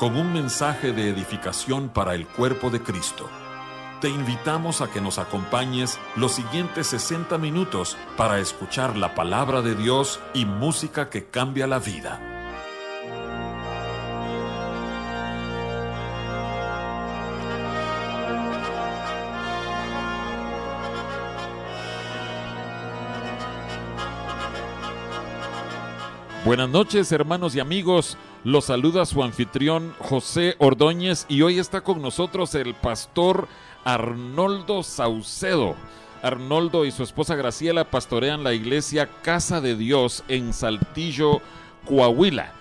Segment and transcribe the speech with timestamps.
[0.00, 3.28] con un mensaje de edificación para el cuerpo de Cristo.
[4.00, 9.74] Te invitamos a que nos acompañes los siguientes 60 minutos para escuchar la palabra de
[9.74, 12.18] Dios y música que cambia la vida.
[26.46, 28.16] Buenas noches hermanos y amigos.
[28.42, 33.48] Los saluda su anfitrión José Ordóñez y hoy está con nosotros el pastor
[33.84, 35.76] Arnoldo Saucedo.
[36.22, 41.42] Arnoldo y su esposa Graciela pastorean la iglesia Casa de Dios en Saltillo,
[41.84, 42.54] Coahuila.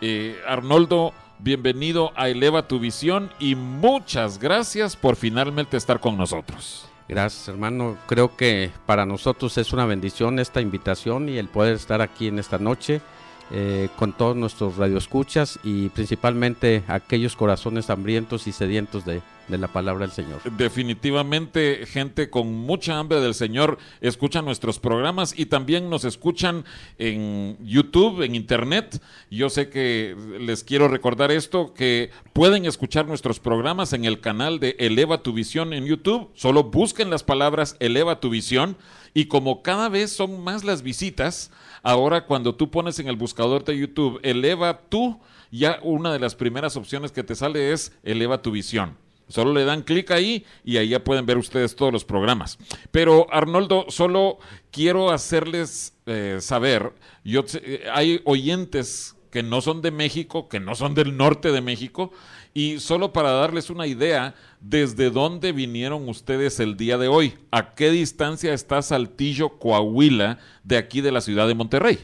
[0.00, 6.88] Eh, Arnoldo, bienvenido a Eleva tu Visión y muchas gracias por finalmente estar con nosotros.
[7.08, 7.98] Gracias, hermano.
[8.06, 12.38] Creo que para nosotros es una bendición esta invitación y el poder estar aquí en
[12.38, 13.02] esta noche
[13.52, 19.68] eh, con todos nuestros radioescuchas y principalmente aquellos corazones hambrientos y sedientos de, de, la
[19.68, 20.40] palabra del Señor.
[20.56, 26.64] Definitivamente gente con mucha hambre del Señor escucha nuestros programas y también nos escuchan
[26.98, 29.00] en YouTube, en Internet.
[29.30, 34.58] Yo sé que les quiero recordar esto, que pueden escuchar nuestros programas en el canal
[34.58, 36.30] de Eleva tu Visión en YouTube.
[36.34, 38.76] Solo busquen las palabras Eleva tu Visión
[39.14, 41.50] y como cada vez son más las visitas,
[41.86, 45.20] ahora cuando tú pones en el buscador de YouTube eleva tú,
[45.52, 48.96] ya una de las primeras opciones que te sale es eleva tu visión.
[49.28, 52.58] Solo le dan clic ahí y ahí ya pueden ver ustedes todos los programas.
[52.90, 54.38] Pero Arnoldo, solo
[54.72, 56.92] quiero hacerles eh, saber,
[57.24, 61.60] yo, eh, hay oyentes que no son de México, que no son del norte de
[61.60, 62.10] México,
[62.56, 67.34] y solo para darles una idea, ¿desde dónde vinieron ustedes el día de hoy?
[67.50, 71.98] ¿A qué distancia está Saltillo, Coahuila, de aquí de la ciudad de Monterrey?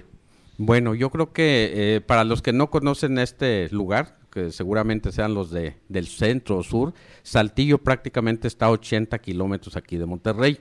[0.58, 5.32] Bueno, yo creo que eh, para los que no conocen este lugar, que seguramente sean
[5.32, 6.92] los de, del centro o sur,
[7.22, 10.58] Saltillo prácticamente está a 80 kilómetros aquí de Monterrey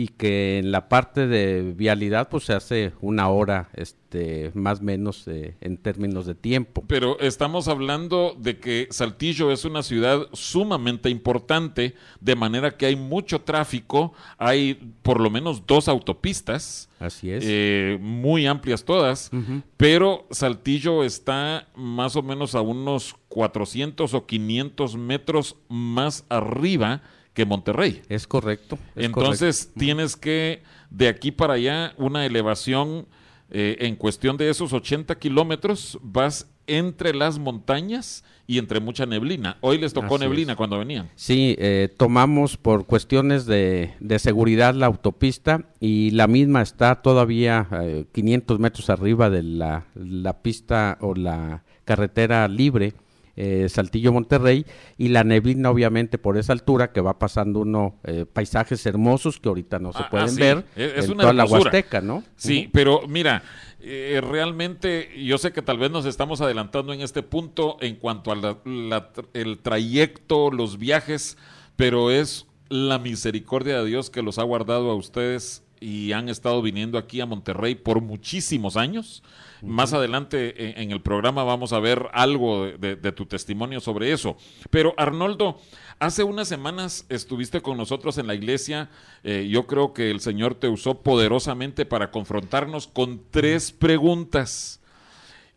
[0.00, 4.82] y que en la parte de vialidad pues se hace una hora este más o
[4.82, 6.82] menos eh, en términos de tiempo.
[6.86, 12.96] Pero estamos hablando de que Saltillo es una ciudad sumamente importante, de manera que hay
[12.96, 16.88] mucho tráfico, hay por lo menos dos autopistas.
[16.98, 17.44] Así es.
[17.46, 19.30] Eh, muy amplias todas,
[19.76, 27.02] pero Saltillo está más o menos a unos 400 o 500 metros más arriba
[27.34, 28.02] que Monterrey.
[28.08, 28.78] Es correcto.
[28.96, 33.06] Entonces tienes que de aquí para allá una elevación
[33.50, 39.56] eh, en cuestión de esos 80 kilómetros, vas entre las montañas y entre mucha neblina.
[39.60, 41.10] Hoy les tocó neblina cuando venían.
[41.16, 47.68] Sí, eh, tomamos por cuestiones de, de, seguridad la autopista y la misma está todavía
[48.12, 52.94] 500 eh, metros arriba de la, la pista o la carretera libre
[53.42, 54.66] eh, Saltillo Monterrey
[54.98, 59.48] y la neblina obviamente por esa altura que va pasando uno eh, paisajes hermosos que
[59.48, 62.22] ahorita no se ah, pueden ah, ver es, en una toda la Huasteca, ¿no?
[62.36, 63.42] Sí, pero mira,
[63.80, 68.30] eh, realmente yo sé que tal vez nos estamos adelantando en este punto en cuanto
[68.30, 71.38] al trayecto, los viajes,
[71.76, 76.60] pero es la misericordia de Dios que los ha guardado a ustedes y han estado
[76.60, 79.22] viniendo aquí a Monterrey por muchísimos años.
[79.62, 84.36] Más adelante en, el programa vamos a ver algo de, tu testimonio sobre eso.
[84.70, 85.58] Pero Arnoldo,
[85.98, 88.90] hace unas semanas estuviste con nosotros en la iglesia.
[89.24, 94.80] Eh, yo creo que el Señor te usó poderosamente para confrontarnos con tres preguntas.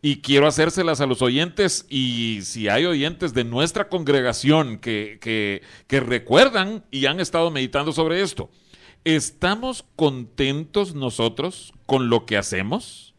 [0.01, 5.61] Y quiero hacérselas a los oyentes y si hay oyentes de nuestra congregación que, que,
[5.87, 8.49] que recuerdan y han estado meditando sobre esto.
[9.05, 13.13] ¿Estamos contentos nosotros con lo que hacemos?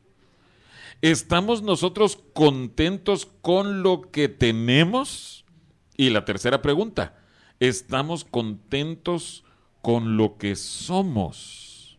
[1.02, 5.44] ¿Estamos nosotros contentos con lo que tenemos?
[5.96, 7.18] Y la tercera pregunta,
[7.60, 9.44] ¿estamos contentos
[9.82, 11.98] con lo que somos?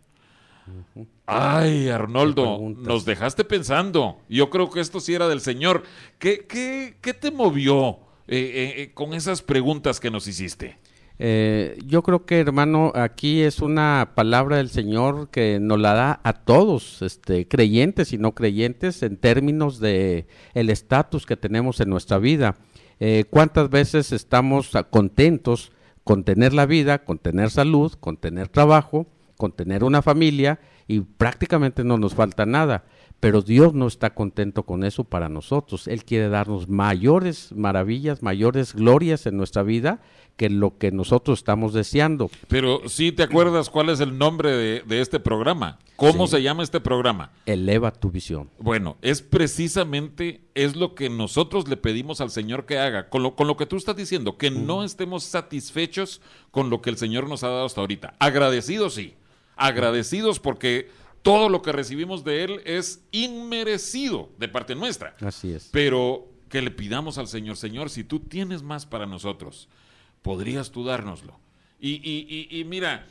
[1.28, 4.20] Ay, Arnoldo, nos dejaste pensando.
[4.28, 5.84] Yo creo que esto sí era del Señor.
[6.18, 10.80] ¿Qué, qué, qué te movió eh, eh, eh, con esas preguntas que nos hiciste?
[11.18, 16.20] Eh, yo creo que, hermano, aquí es una palabra del Señor que nos la da
[16.24, 21.90] a todos, este, creyentes y no creyentes, en términos de el estatus que tenemos en
[21.90, 22.58] nuestra vida.
[23.00, 25.72] Eh, ¿Cuántas veces estamos contentos
[26.04, 29.08] con tener la vida, con tener salud, con tener trabajo,
[29.38, 32.84] con tener una familia y prácticamente no nos falta nada?
[33.26, 35.88] Pero Dios no está contento con eso para nosotros.
[35.88, 40.00] Él quiere darnos mayores maravillas, mayores glorias en nuestra vida
[40.38, 42.30] que lo que nosotros estamos deseando.
[42.48, 45.80] Pero sí te acuerdas cuál es el nombre de, este programa.
[45.96, 47.32] ¿Cómo se llama este programa?
[47.48, 48.52] Eleva tu visión.
[48.60, 53.36] Bueno, es precisamente, es lo que nosotros le pedimos al Señor que haga, con lo,
[53.36, 57.28] con lo que tú estás diciendo, que no estemos satisfechos con lo que el Señor
[57.28, 58.14] nos ha dado hasta ahorita.
[58.20, 59.16] Agradecidos sí,
[59.56, 60.90] agradecidos porque
[61.26, 65.16] todo lo que recibimos de Él es inmerecido de parte nuestra.
[65.22, 65.70] Así es.
[65.72, 69.68] Pero que le pidamos al Señor, Señor, si tú tienes más para nosotros,
[70.22, 71.40] podrías tú dárnoslo.
[71.80, 73.08] Y, mira,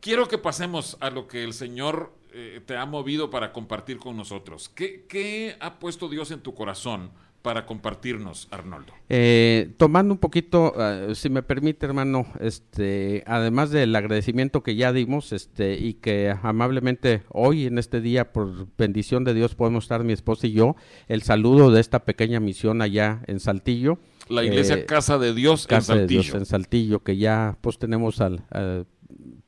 [0.00, 4.16] quiero que pasemos a lo que el Señor eh, te ha movido para compartir con
[4.16, 4.68] nosotros.
[4.68, 7.10] ¿Qué, ¿Qué, ha puesto Dios en tu corazón
[7.42, 8.92] para compartirnos, Arnoldo?
[9.08, 14.92] Eh, tomando un poquito, eh, si me permite, hermano, este, además del agradecimiento que ya
[14.92, 20.04] dimos, este, y que amablemente hoy en este día, por bendición de Dios, podemos estar
[20.04, 20.76] mi esposa y yo,
[21.08, 23.98] el saludo de esta pequeña misión allá en Saltillo.
[24.28, 26.06] La iglesia eh, Casa de Dios en Saltillo.
[26.06, 28.44] De Dios en Saltillo, que ya pues tenemos al,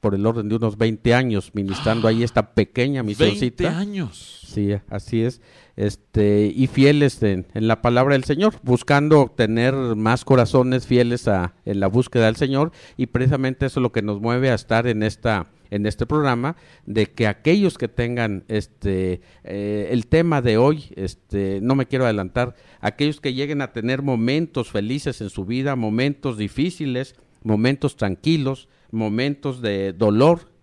[0.00, 3.64] por el orden de unos 20 años ministrando ahí esta pequeña misioncita.
[3.64, 4.41] 20 años.
[4.46, 5.41] Sí, así es.
[5.76, 11.81] Este, y fieles en, la palabra del Señor, buscando tener más corazones fieles a, en
[11.81, 15.03] la búsqueda del Señor, y precisamente eso es lo que nos mueve a estar en
[15.03, 16.56] esta en este programa
[16.87, 22.05] de que aquellos que tengan este eh, el tema de hoy este no me quiero
[22.05, 28.69] adelantar aquellos que lleguen a tener momentos felices en su vida momentos difíciles momentos tranquilos
[28.93, 30.54] momentos de dolor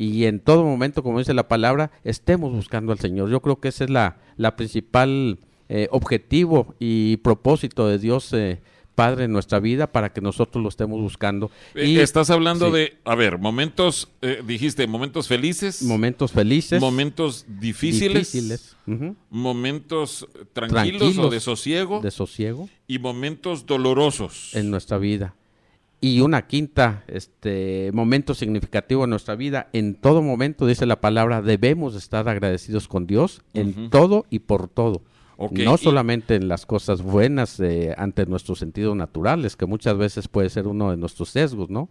[0.00, 3.28] y en todo momento, como dice la palabra, estemos buscando al Señor.
[3.28, 5.38] Yo creo que ese es la, la principal
[5.68, 8.62] eh, objetivo y propósito de Dios eh,
[8.94, 11.50] Padre en nuestra vida para que nosotros lo estemos buscando.
[11.74, 14.08] Eh, y, Estás hablando de, a ver, momentos,
[14.46, 15.82] dijiste, momentos felices.
[15.82, 16.80] Momentos felices.
[16.80, 18.76] Momentos difíciles.
[19.28, 22.00] Momentos tranquilos, o de sosiego.
[22.00, 22.70] De sosiego.
[22.86, 24.54] Y momentos dolorosos.
[24.54, 25.34] En nuestra vida.
[26.02, 31.42] Y una quinta este, momento significativo en nuestra vida, en todo momento, dice la palabra,
[31.42, 35.02] debemos estar agradecidos con Dios en todo y por todo.
[35.50, 40.50] No solamente en las cosas buenas eh, ante nuestros sentidos naturales, que muchas veces puede
[40.50, 41.88] ser uno de nuestros sesgos, ¿no?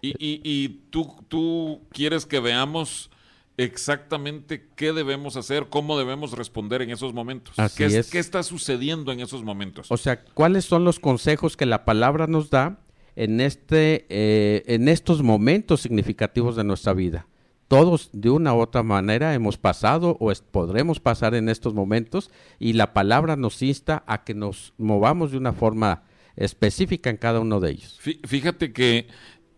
[0.00, 3.10] Y, y, tú, tú quieres que veamos
[3.56, 7.56] exactamente qué debemos hacer, cómo debemos responder en esos momentos.
[7.76, 8.10] ¿Qué, es.
[8.10, 9.90] ¿Qué está sucediendo en esos momentos?
[9.90, 12.78] O sea, ¿cuáles son los consejos que la palabra nos da
[13.18, 17.26] en, este, eh, en estos momentos significativos de nuestra vida.
[17.66, 22.30] Todos de una u otra manera hemos pasado o podremos pasar en estos momentos
[22.60, 26.04] y la palabra nos insta a que nos movamos de una forma
[26.36, 27.98] específica en cada uno de ellos.
[28.00, 29.08] Fíjate que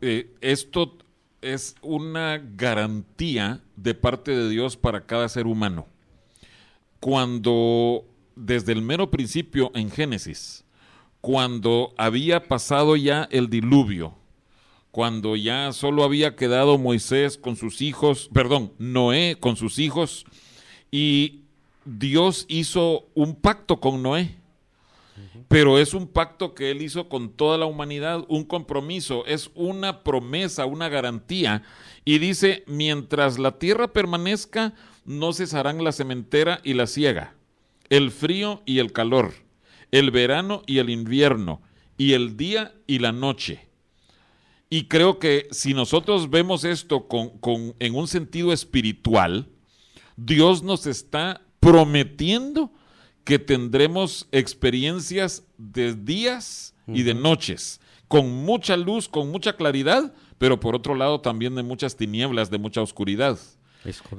[0.00, 0.96] eh, esto
[1.42, 5.86] es una garantía de parte de Dios para cada ser humano.
[6.98, 8.06] Cuando
[8.36, 10.64] desde el mero principio en Génesis,
[11.20, 14.14] cuando había pasado ya el diluvio,
[14.90, 20.24] cuando ya solo había quedado Moisés con sus hijos, perdón, Noé con sus hijos,
[20.90, 21.42] y
[21.84, 24.36] Dios hizo un pacto con Noé.
[25.48, 30.02] Pero es un pacto que él hizo con toda la humanidad, un compromiso, es una
[30.02, 31.62] promesa, una garantía.
[32.04, 34.74] Y dice, mientras la tierra permanezca,
[35.04, 37.34] no cesarán la cementera y la siega,
[37.90, 39.34] el frío y el calor
[39.90, 41.62] el verano y el invierno,
[41.96, 43.68] y el día y la noche.
[44.68, 49.48] Y creo que si nosotros vemos esto con, en un sentido espiritual,
[50.16, 52.72] Dios nos está prometiendo
[53.24, 60.58] que tendremos experiencias de días y de noches, con mucha luz, con mucha claridad, pero
[60.58, 63.38] por otro lado también de muchas tinieblas, de mucha oscuridad.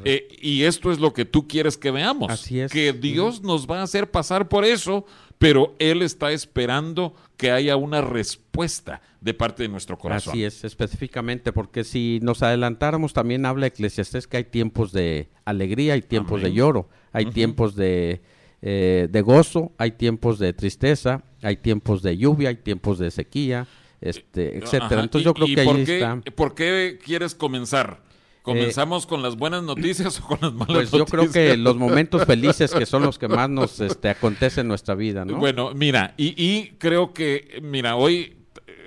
[0.05, 2.31] Eh, y esto es lo que tú quieres que veamos.
[2.31, 2.71] Así es.
[2.71, 5.05] Que Dios nos va a hacer pasar por eso,
[5.41, 10.33] pero Él está esperando que haya una respuesta de parte de nuestro corazón.
[10.33, 15.95] Así es, específicamente, porque si nos adelantáramos, también habla Eclesiastés que hay tiempos de alegría,
[15.95, 18.21] hay tiempos de lloro, hay tiempos de,
[18.61, 23.65] eh, de gozo, hay tiempos de tristeza, hay tiempos de lluvia, hay tiempos de sequía,
[23.99, 25.01] este, etcétera.
[25.01, 26.21] Entonces yo creo que ahí está.
[26.35, 28.10] ¿Por qué quieres comenzar?
[28.41, 30.99] ¿Comenzamos con las buenas noticias o con las malas pues noticias?
[30.99, 34.67] yo creo que los momentos felices que son los que más nos este, acontecen en
[34.69, 35.37] nuestra vida, ¿no?
[35.37, 38.37] Bueno, mira, y, y creo que, mira, hoy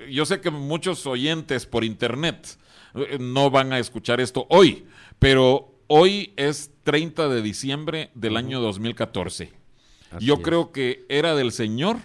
[0.09, 2.57] yo sé que muchos oyentes por internet
[2.93, 4.85] eh, no van a escuchar esto hoy,
[5.19, 9.51] pero hoy es 30 de diciembre del año 2014.
[10.19, 11.97] yo creo que era del Señor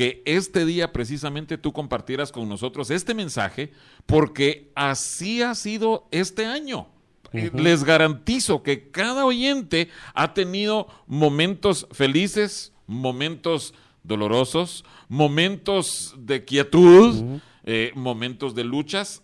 [0.00, 3.70] que este día precisamente tú compartieras con nosotros este mensaje,
[4.06, 6.88] porque así ha sido este año.
[7.34, 17.38] Eh, les garantizo que cada oyente ha tenido momentos felices, momentos dolorosos, momentos de quietud,
[17.64, 19.20] eh, momentos de luchas.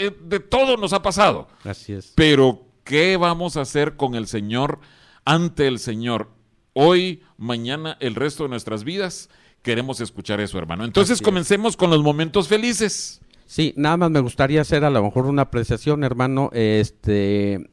[0.00, 1.46] Eh, de todo nos ha pasado.
[1.62, 2.12] Así es.
[2.16, 4.80] Pero, ¿qué vamos a hacer con el Señor
[5.24, 6.32] ante el Señor?
[6.72, 9.30] Hoy, mañana, el resto de nuestras vidas
[9.66, 10.84] queremos escuchar eso, hermano.
[10.84, 13.20] Entonces comencemos con los momentos felices.
[13.46, 16.50] Sí, nada más me gustaría hacer a lo mejor una apreciación, hermano.
[16.52, 17.68] Este,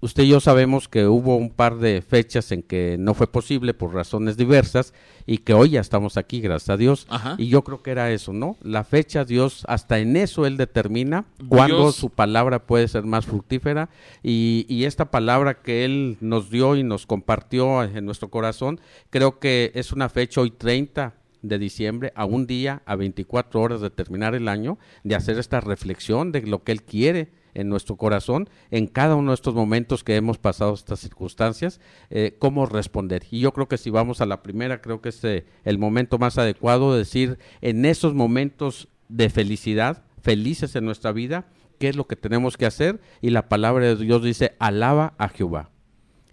[0.00, 3.74] usted y yo sabemos que hubo un par de fechas en que no fue posible
[3.74, 4.94] por razones diversas
[5.26, 7.06] y que hoy ya estamos aquí, gracias a Dios.
[7.36, 8.56] Y yo creo que era eso, ¿no?
[8.62, 13.90] La fecha, Dios, hasta en eso Él determina cuándo su palabra puede ser más fructífera
[14.22, 19.38] y, y, esta palabra que Él nos dio y nos compartió en nuestro corazón, creo
[19.38, 23.90] que es una fecha hoy 30 de diciembre a un día, a 24 horas de
[23.90, 28.48] terminar el año, de hacer esta reflexión de lo que Él quiere en nuestro corazón
[28.70, 33.24] en cada uno de estos momentos que hemos pasado estas circunstancias, eh, cómo responder.
[33.30, 36.18] Y yo creo que si vamos a la primera, creo que es eh, el momento
[36.18, 41.46] más adecuado de decir en esos momentos de felicidad, felices en nuestra vida,
[41.78, 43.00] qué es lo que tenemos que hacer.
[43.20, 45.73] Y la palabra de Dios dice, alaba a Jehová.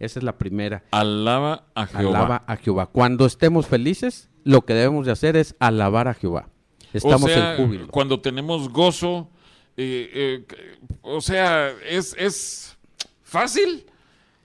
[0.01, 0.83] Esa es la primera.
[0.89, 2.19] Alaba a Jehová.
[2.19, 2.87] Alaba a Jehová.
[2.87, 6.49] Cuando estemos felices, lo que debemos de hacer es alabar a Jehová.
[6.91, 7.87] Estamos en júbilo.
[7.87, 9.29] Cuando tenemos gozo,
[9.77, 10.45] eh, eh,
[11.03, 12.75] o sea, ¿es, ¿es
[13.21, 13.85] fácil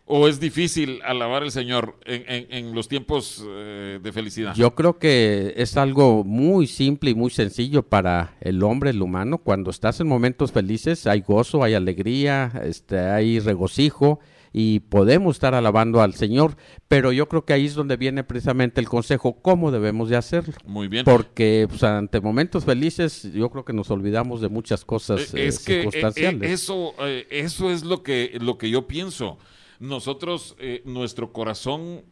[0.04, 4.54] o es difícil alabar al Señor en, los tiempos eh, de felicidad?
[4.54, 9.38] Yo creo que es algo muy simple y muy sencillo para el hombre, el humano.
[9.38, 14.20] Cuando estás en momentos felices, hay gozo, hay alegría, este, hay regocijo
[14.58, 16.56] y podemos estar alabando al Señor,
[16.88, 20.54] pero yo creo que ahí es donde viene precisamente el consejo, cómo debemos de hacerlo.
[20.64, 21.04] Muy bien.
[21.04, 25.58] Porque pues, ante momentos felices yo creo que nos olvidamos de muchas cosas eh, es
[25.58, 26.50] eh, que, circunstanciales.
[26.50, 26.94] eso,
[27.28, 29.36] eso es lo que, lo que yo pienso.
[29.78, 32.04] Nosotros, nuestro corazón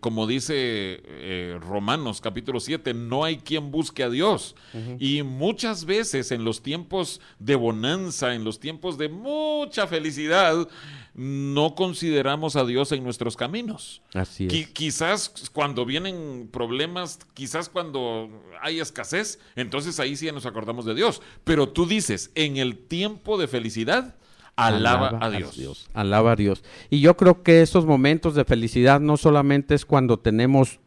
[0.00, 1.02] como dice
[1.60, 4.56] Romanos capítulo 7, no hay quien busque a Dios.
[4.98, 10.66] Y muchas veces en los tiempos de bonanza, en los tiempos de mucha felicidad,
[11.14, 14.02] no consideramos a Dios en nuestros caminos.
[14.14, 14.68] Así es.
[14.68, 18.28] quizás cuando vienen problemas, quizás cuando
[18.60, 21.22] hay escasez, entonces ahí sí nos acordamos de Dios.
[21.44, 24.16] Pero tú dices, en el tiempo de felicidad,
[24.56, 25.88] alaba, a, Dios.
[25.94, 26.64] Alaba a Dios.
[26.90, 30.80] Y yo creo que esos momentos de felicidad no solamente es cuando tenemos,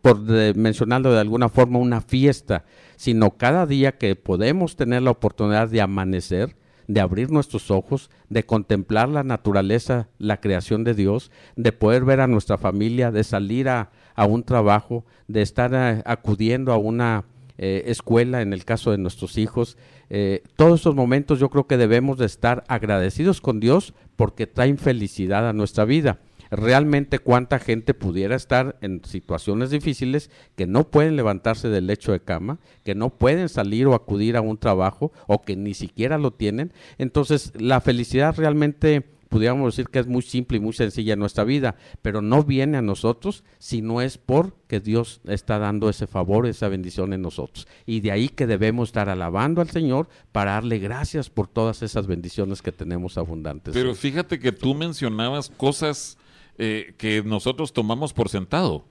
[0.00, 5.68] por mencionarlo de alguna forma, una fiesta, sino cada día que podemos tener la oportunidad
[5.68, 6.56] de amanecer
[6.88, 12.20] de abrir nuestros ojos, de contemplar la naturaleza, la creación de Dios, de poder ver
[12.20, 13.90] a nuestra familia, de salir a,
[14.28, 17.24] un trabajo, de estar eh, acudiendo a una
[17.58, 19.76] eh, escuela en el caso de nuestros hijos.
[20.10, 24.78] Eh, todos esos momentos yo creo que debemos de estar agradecidos con Dios porque traen
[24.78, 26.18] felicidad a nuestra vida
[26.52, 32.20] realmente cuánta gente pudiera estar en situaciones difíciles que no pueden levantarse del lecho de
[32.20, 36.30] cama, que no pueden salir o acudir a un trabajo o que ni siquiera lo
[36.30, 36.72] tienen.
[36.98, 41.42] Entonces, la felicidad realmente pudiéramos decir que es muy simple y muy sencilla en nuestra
[41.42, 46.46] vida, pero no viene a nosotros si no es porque Dios está dando ese favor,
[46.46, 47.66] esa bendición en nosotros.
[47.86, 52.06] Y de ahí que debemos estar alabando al Señor para darle gracias por todas esas
[52.06, 53.72] bendiciones que tenemos abundantes.
[53.72, 56.18] Pero fíjate que tú mencionabas cosas
[56.58, 58.84] eh, que nosotros tomamos por sentado.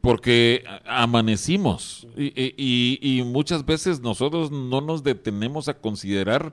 [0.00, 6.52] Porque amanecimos y, muchas veces nosotros no nos detenemos a considerar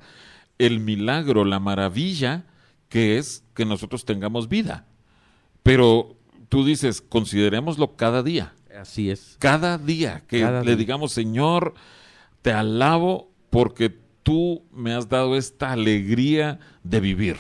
[0.60, 2.46] el milagro, la maravilla
[2.90, 4.86] que es que nosotros tengamos vida.
[5.64, 6.16] Pero
[6.48, 8.54] tú dices, considerémoslo cada día.
[8.80, 9.36] Así es.
[9.40, 11.74] Cada día que le digamos, Señor,
[12.42, 17.38] te alabo porque tú me has dado esta alegría de vivir.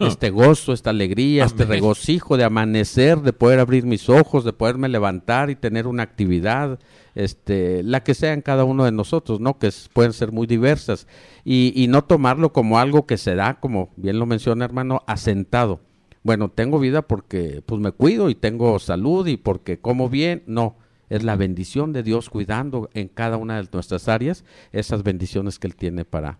[0.06, 4.88] este gozo, esta alegría, este regocijo de amanecer, de poder abrir mis ojos, de poderme
[4.88, 6.78] levantar y tener una actividad,
[7.14, 9.58] este, la que sea en cada uno de nosotros, ¿no?
[9.58, 11.06] Que es- pueden ser muy diversas.
[11.44, 15.80] Y, y no tomarlo como algo que se da, como bien lo menciona hermano, asentado.
[16.22, 20.76] Bueno, tengo vida porque pues me cuido y tengo salud y porque como bien, no.
[21.08, 25.66] Es la bendición de Dios cuidando en cada una de nuestras áreas esas bendiciones que
[25.66, 26.38] Él tiene para,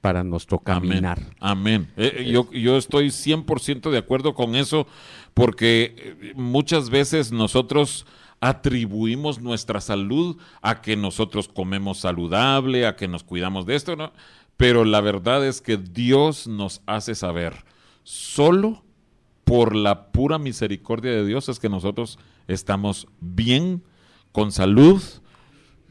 [0.00, 1.18] para nuestro caminar.
[1.40, 1.88] Amén.
[1.88, 1.92] Amén.
[1.96, 4.86] Eh, eh, yo, yo estoy 100% de acuerdo con eso
[5.34, 8.06] porque eh, muchas veces nosotros
[8.40, 14.12] atribuimos nuestra salud a que nosotros comemos saludable, a que nos cuidamos de esto, ¿no?
[14.56, 17.64] Pero la verdad es que Dios nos hace saber,
[18.02, 18.82] solo
[19.44, 23.82] por la pura misericordia de Dios es que nosotros estamos bien,
[24.32, 25.02] con salud,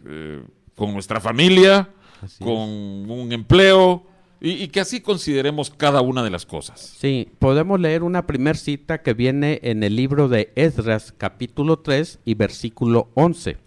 [0.06, 0.44] eh,
[0.76, 1.90] con nuestra familia,
[2.22, 4.06] Así con un empleo,
[4.42, 6.96] y, y que así consideremos cada una de las cosas.
[7.00, 12.20] Sí, podemos leer una primer cita que viene en el libro de Esdras, capítulo 3
[12.26, 13.58] y versículo 11.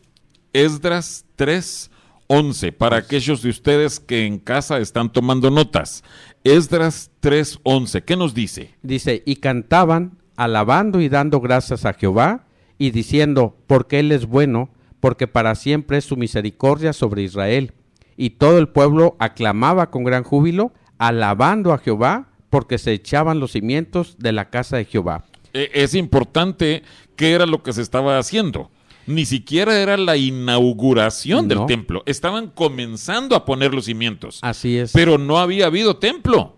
[0.53, 1.91] Esdras 3,
[2.27, 6.03] 11, para aquellos de ustedes que en casa están tomando notas.
[6.45, 8.75] Esdras 3, 11, ¿qué nos dice?
[8.83, 12.47] Dice, y cantaban, alabando y dando gracias a Jehová,
[12.79, 17.75] y diciendo, porque Él es bueno, porque para siempre es su misericordia sobre Israel.
[18.23, 23.51] Y todo el pueblo aclamaba con gran júbilo, alabando a Jehová, porque se echaban los
[23.51, 25.25] cimientos de la casa de Jehová.
[25.55, 26.85] Eh, es importante
[27.17, 28.71] qué era lo que se estaba haciendo.
[29.09, 32.05] Ni siquiera era la inauguración del templo.
[32.07, 34.39] Estaban comenzando a poner los cimientos.
[34.43, 34.93] Así es.
[34.93, 36.55] Pero no había habido templo.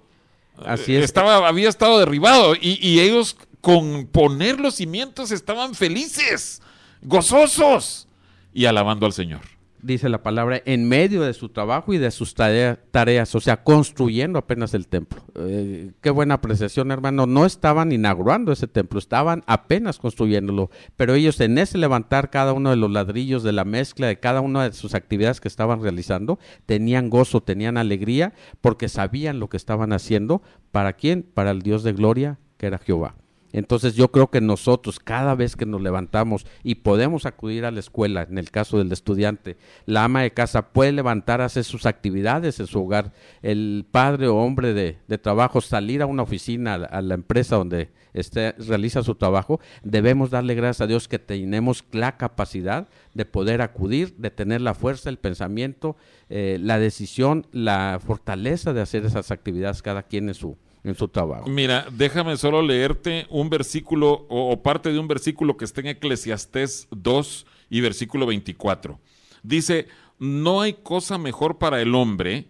[0.67, 1.05] Así Eh, es.
[1.07, 2.55] Estaba, había estado derribado.
[2.55, 6.61] Y, y ellos con poner los cimientos estaban felices,
[7.01, 8.07] gozosos
[8.53, 9.41] y alabando al Señor.
[9.85, 13.63] Dice la palabra, en medio de su trabajo y de sus tarea- tareas, o sea,
[13.63, 15.23] construyendo apenas el templo.
[15.35, 17.27] Eh, qué buena apreciación, hermano.
[17.27, 22.71] No estaban inaugurando ese templo, estaban apenas construyéndolo, pero ellos en ese levantar cada uno
[22.71, 26.39] de los ladrillos de la mezcla de cada una de sus actividades que estaban realizando,
[26.67, 30.43] tenían gozo, tenían alegría, porque sabían lo que estaban haciendo.
[30.73, 31.23] ¿Para quién?
[31.23, 33.15] Para el Dios de gloria, que era Jehová.
[33.55, 37.79] Entonces yo creo que nosotros cada vez que nos levantamos y podemos acudir a la
[37.79, 39.57] escuela, en el caso del estudiante,
[39.87, 44.37] la ama de casa puede levantar, hacer sus actividades en su hogar, el padre o
[44.39, 49.05] hombre de, trabajo salir a una oficina, a la, a la empresa donde esté, realiza
[49.05, 54.33] su trabajo, debemos darle gracias a Dios que tenemos la capacidad de poder acudir, de
[54.33, 55.97] tener la fuerza, el pensamiento,
[56.29, 61.09] eh, la decisión, la fortaleza de hacer esas actividades cada quien en su, en su
[61.09, 61.49] trabajo.
[61.49, 65.89] Mira, déjame solo leerte un versículo o, o parte de un versículo que está en
[65.89, 69.01] Eclesiastés 2 y versículo 24.
[69.43, 72.49] Dice, no hay cosa mejor para el hombre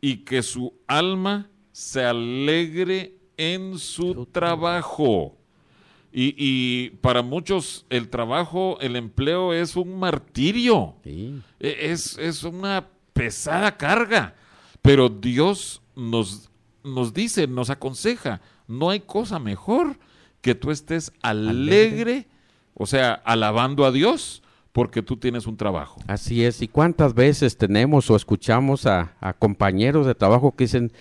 [0.00, 5.36] y que su alma se alegre en su trabajo.
[6.10, 10.96] Y, y para muchos el trabajo, el empleo es un martirio.
[11.04, 11.34] Sí.
[11.60, 14.34] E- Es, es una pesada carga.
[14.80, 16.50] Pero Dios nos,
[16.84, 19.98] nos dice, nos aconseja, no hay cosa mejor
[20.40, 22.26] que tú estés alegre,
[22.74, 26.00] o sea, alabando a Dios porque tú tienes un trabajo.
[26.06, 30.92] Así es, y cuántas veces tenemos o escuchamos a, a compañeros de trabajo que dicen,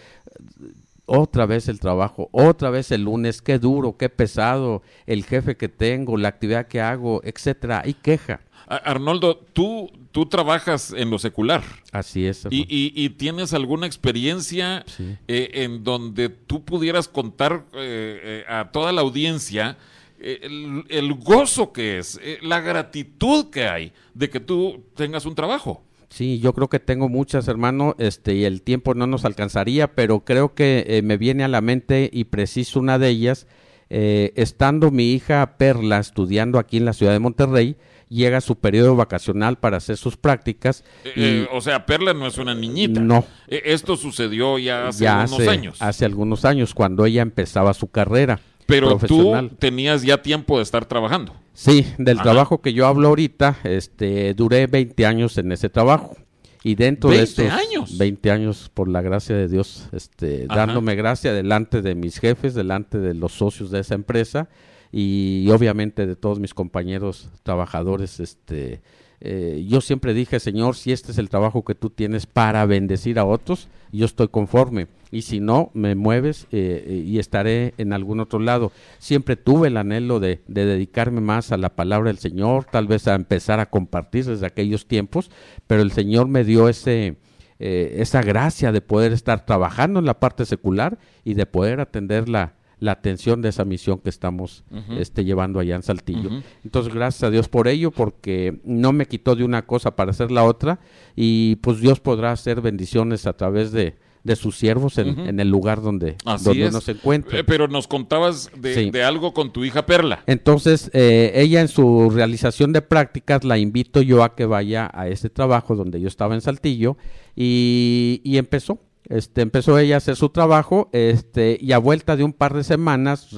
[1.08, 5.70] otra vez el trabajo, otra vez el lunes, qué duro, qué pesado, el jefe que
[5.70, 8.42] tengo, la actividad que hago, etcétera, y queja.
[8.68, 11.64] Arnoldo, tú, tú trabajas en lo secular.
[11.94, 12.46] Así es.
[12.50, 15.16] ¿Y, y- y tienes alguna experiencia Sí.
[15.30, 19.78] eh, en donde tú pudieras contar eh, eh, a toda la audiencia
[20.20, 25.84] el, el gozo que es, la gratitud que hay de que tú tengas un trabajo?
[26.10, 30.22] Sí, yo creo que tengo muchas, hermano, este, y el tiempo no nos alcanzaría, pero
[30.22, 33.46] creo que eh, me viene a la mente y preciso una de ellas,
[33.90, 37.76] eh, estando mi hija Perla estudiando aquí en la ciudad de Monterrey,
[38.10, 40.84] llega su periodo vacacional para hacer sus prácticas.
[41.04, 43.00] Eh, y eh, o sea, Perla no es una niñita.
[43.02, 43.26] No.
[43.48, 45.82] Esto sucedió ya hace ya unos hace, años.
[45.82, 50.86] hace algunos años, cuando ella empezaba su carrera Pero tú tenías ya tiempo de estar
[50.86, 51.34] trabajando.
[51.54, 52.24] Sí, del Ajá.
[52.24, 56.16] trabajo que yo hablo ahorita, este, duré 20 años en ese trabajo.
[56.64, 57.98] Y dentro de 20 estos años.
[57.98, 60.66] 20 años, por la gracia de Dios, este, Ajá.
[60.66, 64.50] dándome gracia delante de mis jefes, delante de los socios de esa empresa
[64.92, 68.82] y obviamente de todos mis compañeros trabajadores, este,
[69.20, 73.18] eh, yo siempre dije, Señor, si este es el trabajo que tú tienes para bendecir
[73.18, 74.88] a otros, yo estoy conforme.
[75.10, 78.72] Y si no, me mueves eh, eh, y estaré en algún otro lado.
[79.00, 83.08] Siempre tuve el anhelo de, de dedicarme más a la palabra del Señor, tal vez
[83.08, 85.32] a empezar a compartir desde aquellos tiempos,
[85.66, 87.18] pero el Señor me dio ese,
[87.58, 92.57] esa gracia de poder estar trabajando en la parte secular y de poder atender la,
[92.80, 94.64] la atención de esa misión que estamos
[94.98, 96.30] este, llevando allá en Saltillo.
[96.64, 100.32] Entonces, gracias a Dios por ello, porque no me quitó de una cosa para hacer
[100.32, 100.80] la otra
[101.16, 103.96] y pues Dios podrá hacer bendiciones a través de,
[104.28, 107.40] de sus siervos en, el lugar donde, donde nos encuentra.
[107.40, 110.24] Eh, pero nos contabas de, algo con tu hija Perla.
[110.28, 115.08] Entonces, eh, ella en su realización de prácticas la invito yo a que vaya a
[115.08, 116.98] ese trabajo donde yo estaba en Saltillo
[117.36, 122.24] y, y empezó este, empezó ella a hacer su trabajo este, y a vuelta de
[122.24, 123.30] un par de semanas,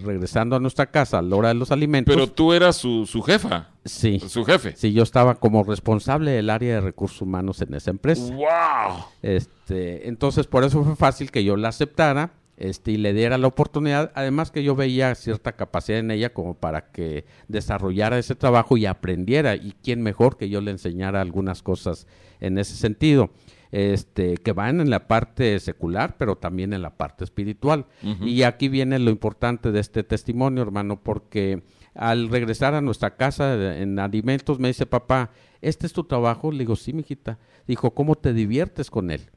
[0.00, 2.14] regresando a nuestra casa a la hora de los alimentos.
[2.14, 3.70] Pero tú eras su, su, jefa.
[3.84, 4.20] Sí.
[4.20, 4.74] Su jefe.
[4.76, 8.32] Sí, yo estaba como responsable del área de recursos humanos en esa empresa.
[8.32, 9.04] ¡Wow!
[9.22, 13.48] Este, entonces, por eso fue fácil que yo la aceptara este, y le diera la
[13.48, 14.12] oportunidad.
[14.14, 18.86] Además que yo veía cierta capacidad en ella como para que desarrollara ese trabajo y
[18.86, 19.56] aprendiera.
[19.56, 22.06] Y quién mejor que yo le enseñara algunas cosas
[22.38, 23.30] en ese sentido
[23.72, 27.86] este, que van en la parte secular, pero también en la parte espiritual.
[28.20, 31.62] Y aquí viene lo importante de este testimonio, hermano, porque
[31.94, 35.30] al regresar a nuestra casa en alimentos me dice, papá,
[35.62, 36.52] ¿este es tu trabajo?
[36.52, 37.38] Le digo, sí, mijita.
[37.66, 39.30] Dijo, ¿cómo te diviertes con él?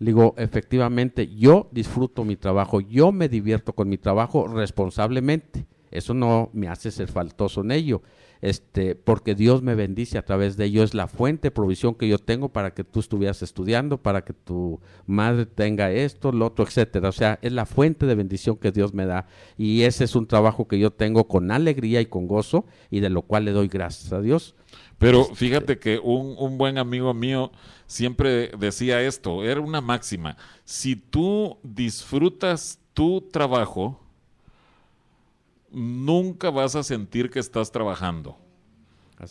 [0.00, 5.66] Le digo, efectivamente, yo disfruto mi trabajo, yo me divierto con mi trabajo responsablemente.
[5.92, 8.02] Eso no me hace ser faltoso en ello
[8.42, 12.08] este, porque Dios me bendice a través de ello, es la fuente de provisión que
[12.08, 16.64] yo tengo para que tú estuvieras estudiando, para que tu madre tenga esto, lo otro,
[16.64, 17.08] etcétera.
[17.08, 19.26] O sea, es la fuente de bendición que Dios me da
[19.56, 23.10] y ese es un trabajo que yo tengo con alegría y con gozo y de
[23.10, 24.56] lo cual le doy gracias a Dios.
[24.98, 27.52] Pero este, fíjate que un, un buen amigo mío
[27.86, 34.01] siempre decía esto, era una máxima, si tú disfrutas tu trabajo,
[35.72, 38.38] nunca vas a sentir que estás trabajando.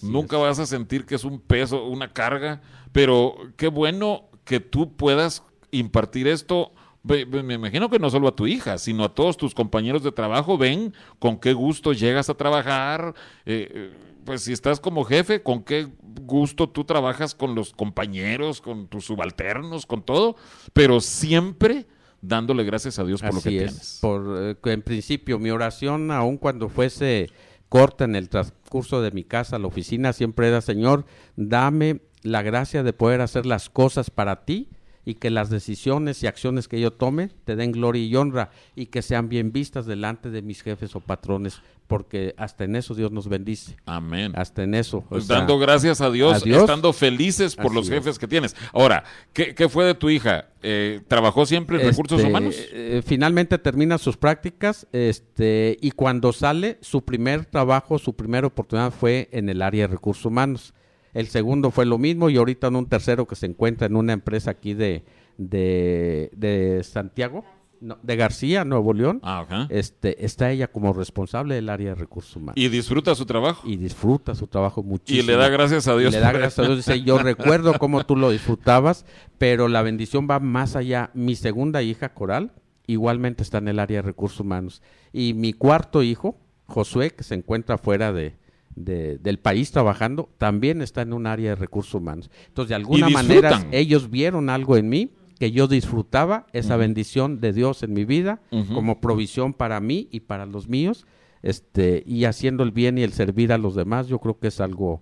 [0.02, 4.96] nunca vas a sentir que es un peso, una carga, pero qué bueno que tú
[4.96, 6.74] puedas impartir esto.
[7.04, 10.58] Me imagino que no solo a tu hija, sino a todos tus compañeros de trabajo.
[10.58, 13.16] Ven con qué gusto llegas a trabajar.
[13.46, 15.88] Eh, eh, pues si estás como jefe, con qué
[16.22, 20.36] gusto tú trabajas con los compañeros, con tus subalternos, con todo.
[20.74, 21.88] Pero siempre
[22.22, 24.00] dándole gracias a Dios por lo que tienes.
[24.02, 27.30] Por, eh, en principio, mi oración, aun cuando fuese
[27.70, 31.06] corta en el transcurso de mi casa, la oficina, siempre era, Señor,
[31.36, 34.70] dame la gracia de poder hacer las cosas para ti
[35.06, 38.88] y que las decisiones y acciones que yo tome te den gloria y honra y
[38.88, 43.12] que sean bien vistas delante de mis jefes o patrones, porque hasta en eso Dios
[43.12, 43.78] nos bendice.
[43.86, 44.34] Amén.
[44.36, 45.04] Hasta en eso.
[45.10, 48.56] Pues dando gracias a Dios, estando felices por los jefes que tienes.
[48.74, 50.50] Ahora, ¿qué, fue de tu hija?
[50.62, 52.56] Eh, ¿Trabajó siempre en recursos este, humanos?
[52.58, 58.92] Eh, finalmente termina sus prácticas este, y cuando sale, su primer trabajo, su primera oportunidad
[58.92, 60.74] fue en el área de recursos humanos
[61.14, 64.14] el segundo fue lo mismo y ahorita en un tercero que se encuentra en una
[64.14, 65.04] empresa aquí de,
[65.38, 67.44] de, Santiago,
[67.80, 69.20] de García, Nuevo León.
[69.24, 72.56] Ah, este, está ella como responsable del área de recursos humanos.
[72.56, 73.68] ¿Y disfruta su trabajo?
[73.68, 75.24] Y disfruta su trabajo muchísimo.
[75.24, 76.14] Y le da gracias a Dios.
[76.14, 76.78] le da gracias a Dios.
[76.78, 79.06] Dice, yo recuerdo cómo tú lo disfrutabas,
[79.38, 81.12] pero la bendición va más allá.
[81.14, 82.54] Mi segunda hija, Coral,
[82.88, 84.82] igualmente está en el área de recursos humanos.
[85.12, 88.36] Y mi cuarto hijo, Josué, que se encuentra fuera de,
[88.76, 92.30] del país trabajando, también está en un área de recursos humanos.
[92.48, 97.52] Entonces, de alguna manera, ellos vieron algo en mí que yo disfrutaba esa bendición de
[97.52, 98.42] Dios en mi vida
[98.74, 101.08] como provisión para mí y para los míos,
[101.42, 104.62] este, y haciendo el bien y el servir a los demás, yo creo que es
[104.62, 105.02] algo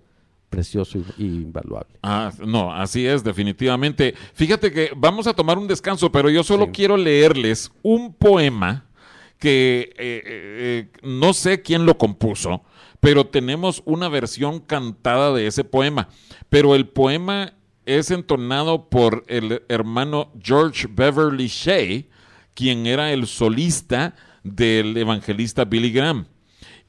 [0.50, 1.94] precioso y, invaluable.
[2.02, 4.14] Ah, no, así es, definitivamente.
[4.34, 8.86] Fíjate que vamos a tomar un descanso, pero yo solo quiero leerles un poema
[9.38, 12.62] que eh, eh, eh, no sé quién lo compuso,
[13.00, 16.08] pero tenemos una versión cantada de ese poema.
[16.48, 17.54] Pero el poema
[17.86, 22.04] es entonado por el hermano George Beverly Shea,
[22.54, 26.26] quien era el solista del evangelista Billy Graham.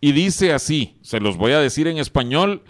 [0.02, 2.63] Y dice así, se los voy a decir en español,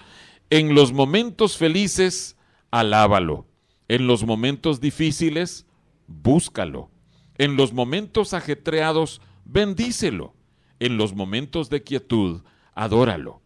[0.49, 2.37] en los momentos felices,
[2.69, 3.47] alábalo.
[3.87, 5.65] En los momentos difíciles,
[6.07, 6.91] búscalo.
[7.37, 10.35] En los momentos ajetreados, bendícelo.
[10.79, 12.41] En los momentos de quietud,
[12.73, 13.41] adóralo.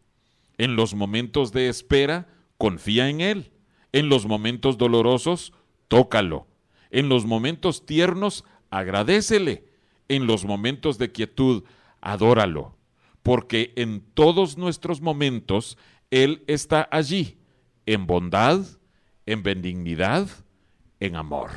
[0.57, 3.51] En los momentos de espera, confía en Él.
[3.91, 5.53] En los momentos dolorosos,
[5.87, 6.47] tócalo.
[6.91, 9.65] En los momentos tiernos, agradecele.
[10.07, 11.63] En los momentos de quietud,
[12.01, 12.77] adóralo.
[13.23, 15.77] Porque en todos nuestros momentos
[16.11, 17.37] Él está allí,
[17.85, 18.63] en bondad,
[19.25, 20.29] en benignidad,
[20.99, 21.51] en amor.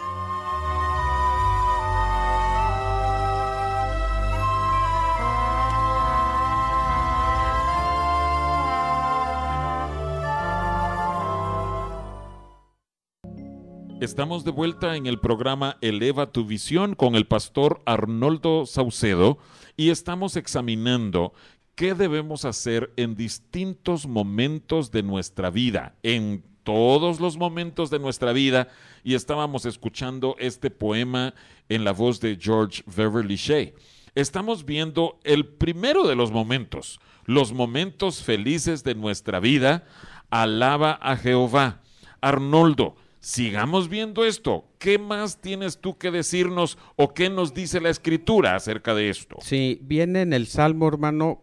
[14.02, 19.38] Estamos de vuelta en el programa Eleva tu visión con el pastor Arnoldo Saucedo
[19.76, 21.32] y estamos examinando
[21.76, 28.32] qué debemos hacer en distintos momentos de nuestra vida, en todos los momentos de nuestra
[28.32, 28.66] vida,
[29.04, 31.32] y estábamos escuchando este poema
[31.68, 33.70] en la voz de George Beverly Shea.
[34.16, 39.84] Estamos viendo el primero de los momentos, los momentos felices de nuestra vida.
[40.28, 41.82] Alaba a Jehová.
[42.20, 44.66] Arnoldo, sigamos viendo esto.
[44.78, 49.38] ¿Qué más tienes tú que decirnos o qué nos dice la escritura acerca de esto?
[49.40, 51.42] Sí, viene en el Salmo, hermano,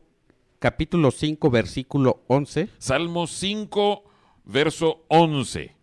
[0.60, 2.70] capítulo 5, versículo 11.
[2.78, 4.04] Salmo 5,
[4.46, 5.76] verso 11.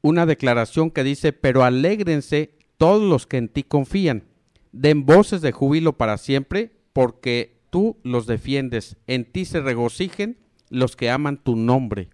[0.00, 4.24] Una declaración que dice, pero alégrense todos los que en ti confían,
[4.72, 10.38] den voces de júbilo para siempre, porque tú los defiendes, en ti se regocijen
[10.68, 12.10] los que aman tu nombre.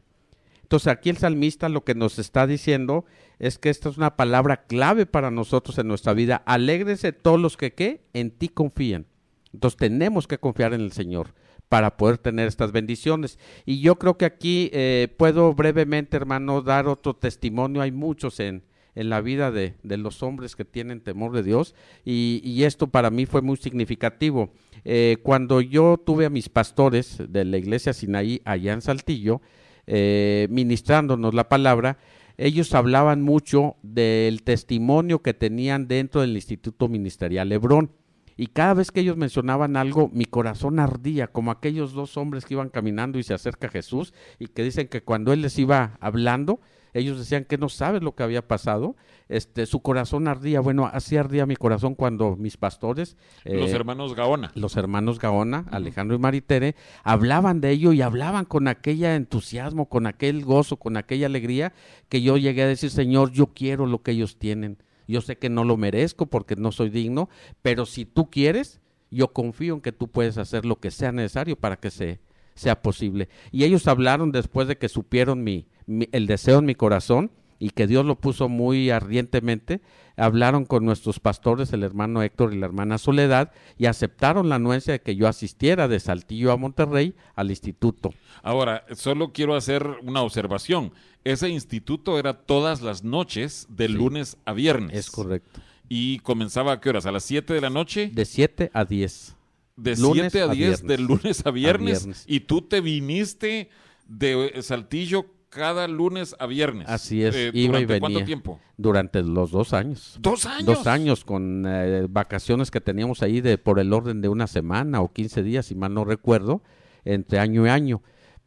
[0.70, 3.04] Entonces aquí el salmista lo que nos está diciendo
[3.40, 6.44] es que esta es una palabra clave para nosotros en nuestra vida.
[6.46, 9.06] Alégrense todos los que en ti confían.
[9.52, 11.34] Entonces tenemos que confiar en el Señor
[11.68, 13.40] para poder tener estas bendiciones.
[13.66, 17.82] Y yo creo que aquí eh, puedo brevemente, hermano, dar otro testimonio.
[17.82, 18.62] Hay muchos en,
[18.94, 22.86] en la vida de, de, los hombres que tienen temor de Dios y, y esto
[22.86, 24.52] para mí fue muy significativo.
[24.84, 29.40] Eh, cuando yo tuve a mis pastores de la iglesia Sinaí allá en Saltillo,
[29.86, 31.98] eh, ministrándonos la palabra,
[32.36, 37.92] ellos hablaban mucho del testimonio que tenían dentro del Instituto Ministerial Lebrón.
[38.36, 42.54] Y cada vez que ellos mencionaban algo, mi corazón ardía, como aquellos dos hombres que
[42.54, 46.60] iban caminando y se acerca Jesús y que dicen que cuando Él les iba hablando,
[46.92, 48.96] ellos decían que no sabes lo que había pasado,
[49.28, 54.14] este, su corazón ardía, bueno, así ardía mi corazón cuando mis pastores, los eh, hermanos
[54.14, 56.74] Gaona, los hermanos Gaona, Alejandro y Maritere,
[57.04, 61.72] hablaban de ello y hablaban con aquel entusiasmo, con aquel gozo, con aquella alegría,
[62.08, 65.48] que yo llegué a decir, Señor, yo quiero lo que ellos tienen, yo sé que
[65.48, 67.28] no lo merezco porque no soy digno,
[67.62, 71.56] pero si tú quieres, yo confío en que tú puedes hacer lo que sea necesario
[71.56, 72.20] para que se,
[72.54, 73.28] sea posible.
[73.50, 75.66] Y ellos hablaron después de que supieron mi,
[76.12, 79.82] el deseo en mi corazón y que Dios lo puso muy ardientemente,
[80.16, 84.94] hablaron con nuestros pastores, el hermano Héctor y la hermana Soledad, y aceptaron la anuencia
[84.94, 88.14] de que yo asistiera de Saltillo a Monterrey al instituto.
[88.42, 90.92] Ahora, solo quiero hacer una observación.
[91.22, 94.96] Ese instituto era todas las noches, de sí, lunes a viernes.
[94.96, 95.60] Es correcto.
[95.86, 97.04] ¿Y comenzaba a qué horas?
[97.04, 98.10] ¿A las 7 de la noche?
[98.14, 99.36] De 7 a 10.
[99.76, 102.24] De 7 a 10, de lunes a viernes, a viernes.
[102.26, 103.68] Y tú te viniste
[104.06, 106.88] de Saltillo cada lunes a viernes.
[106.88, 107.34] Así es.
[107.36, 108.60] Eh, Iba ¿Durante y cuánto tiempo?
[108.78, 110.16] Durante los dos años.
[110.20, 110.64] ¿Dos años?
[110.64, 115.00] Dos años con eh, vacaciones que teníamos ahí de por el orden de una semana
[115.02, 116.62] o 15 días, si mal no recuerdo,
[117.04, 118.00] entre año y año.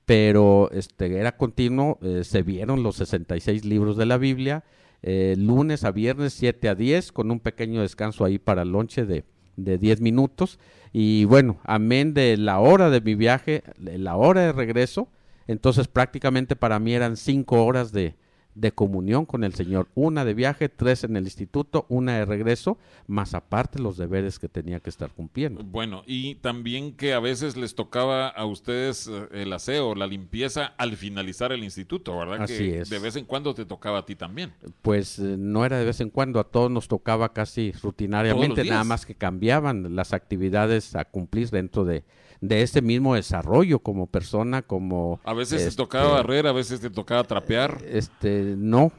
[0.05, 4.63] Pero este era continuo, eh, se vieron los 66 libros de la Biblia,
[5.01, 9.05] eh, lunes a viernes 7 a 10, con un pequeño descanso ahí para el lonche
[9.05, 9.23] de,
[9.55, 10.59] de 10 minutos.
[10.91, 15.09] Y bueno, amén de la hora de mi viaje, de la hora de regreso,
[15.47, 18.15] entonces prácticamente para mí eran cinco horas de,
[18.55, 22.77] de comunión con el Señor, una de viaje, tres en el instituto, una de regreso,
[23.07, 25.63] más aparte los deberes que tenía que estar cumpliendo.
[25.63, 30.73] Bueno, y también que a veces les tocaba a ustedes eh, el aseo, la limpieza
[30.77, 32.43] al finalizar el instituto, ¿verdad?
[32.43, 32.89] Así que es.
[32.89, 34.53] De vez en cuando te tocaba a ti también.
[34.81, 38.83] Pues eh, no era de vez en cuando, a todos nos tocaba casi rutinariamente, nada
[38.83, 42.03] más que cambiaban las actividades a cumplir dentro de,
[42.43, 45.21] de ese mismo desarrollo como persona, como...
[45.23, 47.81] A veces este, te tocaba barrer, a veces te tocaba trapear.
[47.87, 48.91] Este, no,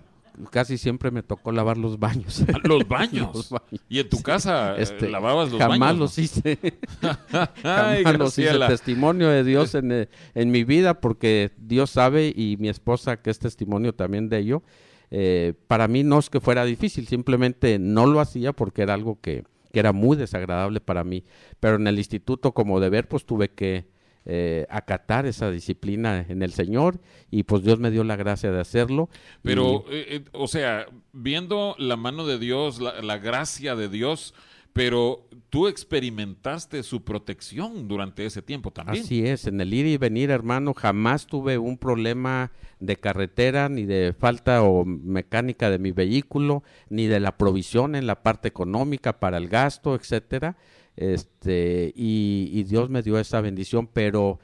[0.51, 2.45] casi siempre me tocó lavar los baños.
[2.65, 3.35] ¿Los baños?
[3.35, 3.81] los baños.
[3.89, 5.89] ¿Y en tu casa este, lavabas los jamás baños?
[5.89, 6.59] Jamás los hice.
[7.63, 8.59] jamás los hice.
[8.67, 13.39] Testimonio de Dios en, en, mi vida, porque Dios sabe y mi esposa, que es
[13.39, 14.63] testimonio también de ello,
[15.11, 19.21] eh, para mí no es que fuera difícil, simplemente no lo hacía porque era algo
[19.21, 21.25] que, que era muy desagradable para mí.
[21.61, 23.94] Pero en el instituto como deber, pues tuve que
[24.27, 28.61] eh, acatar esa disciplina en el Señor y pues Dios me dio la gracia de
[28.61, 29.09] hacerlo.
[29.43, 29.95] Pero, y...
[29.95, 34.35] eh, o sea, viendo la mano de Dios, la, la gracia de Dios,
[34.73, 39.05] pero tú experimentaste su protección durante ese tiempo también.
[39.05, 43.85] Así es, en el ir y venir, hermano, jamás tuve un problema de carretera, ni
[43.85, 49.21] de falta o mecánica de mi vehículo, ni de la provisión en la parte económica
[49.21, 50.57] para el gasto, etcétera.
[50.97, 54.39] Este, y, y Dios me dio esa bendición, pero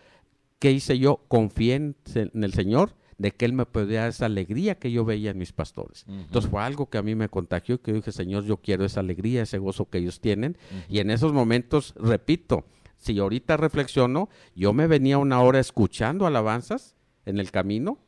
[0.59, 1.25] ¿qué hice yo?
[1.29, 5.05] Confié en, en el Señor de que Él me podía dar esa alegría que yo
[5.05, 6.07] veía en mis pastores.
[6.09, 9.01] Entonces fue algo que a mí me contagió y que dije, Señor, yo quiero esa
[9.01, 10.57] alegría, ese gozo que ellos tienen.
[10.89, 12.65] Y en esos momentos, repito,
[12.97, 17.99] si ahorita reflexiono, yo me venía una hora escuchando alabanzas en el camino,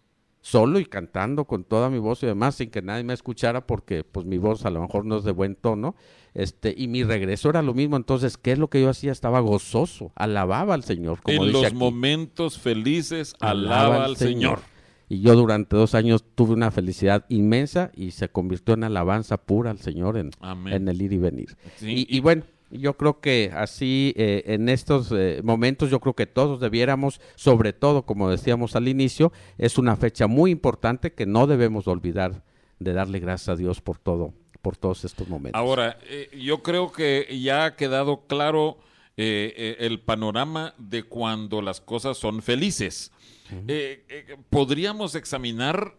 [0.42, 4.04] solo y cantando con toda mi voz y demás, sin que nadie me escuchara, porque
[4.04, 5.94] pues mi voz a lo mejor no es de buen tono,
[6.34, 7.96] este, y mi regreso era lo mismo.
[7.96, 9.12] Entonces, ¿qué es lo que yo hacía?
[9.12, 11.20] Estaba gozoso, alababa al Señor.
[11.22, 14.60] Como en los momentos felices, alaba, al Señor.
[15.08, 19.70] Y yo durante dos años tuve una felicidad inmensa y se convirtió en alabanza pura
[19.70, 20.30] al Señor en,
[20.66, 21.56] en el ir y venir.
[21.82, 26.60] Y, bueno, yo creo que así eh, en estos eh, momentos yo creo que todos
[26.60, 31.86] debiéramos, sobre todo como decíamos al inicio, es una fecha muy importante que no debemos
[31.86, 32.42] olvidar
[32.78, 35.58] de darle gracias a Dios por todo, por todos estos momentos.
[35.58, 38.78] Ahora, eh, yo creo que ya ha quedado claro
[39.14, 43.12] el panorama de cuando las cosas son felices.
[43.68, 45.96] Eh, eh, podríamos examinar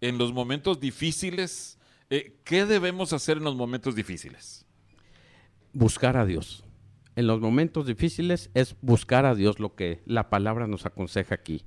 [0.00, 1.78] en los momentos difíciles,
[2.10, 4.63] eh, ¿qué debemos hacer en los momentos difíciles?
[5.74, 6.64] Buscar a Dios.
[7.16, 11.64] En los momentos difíciles es buscar a Dios lo que la palabra nos aconseja aquí.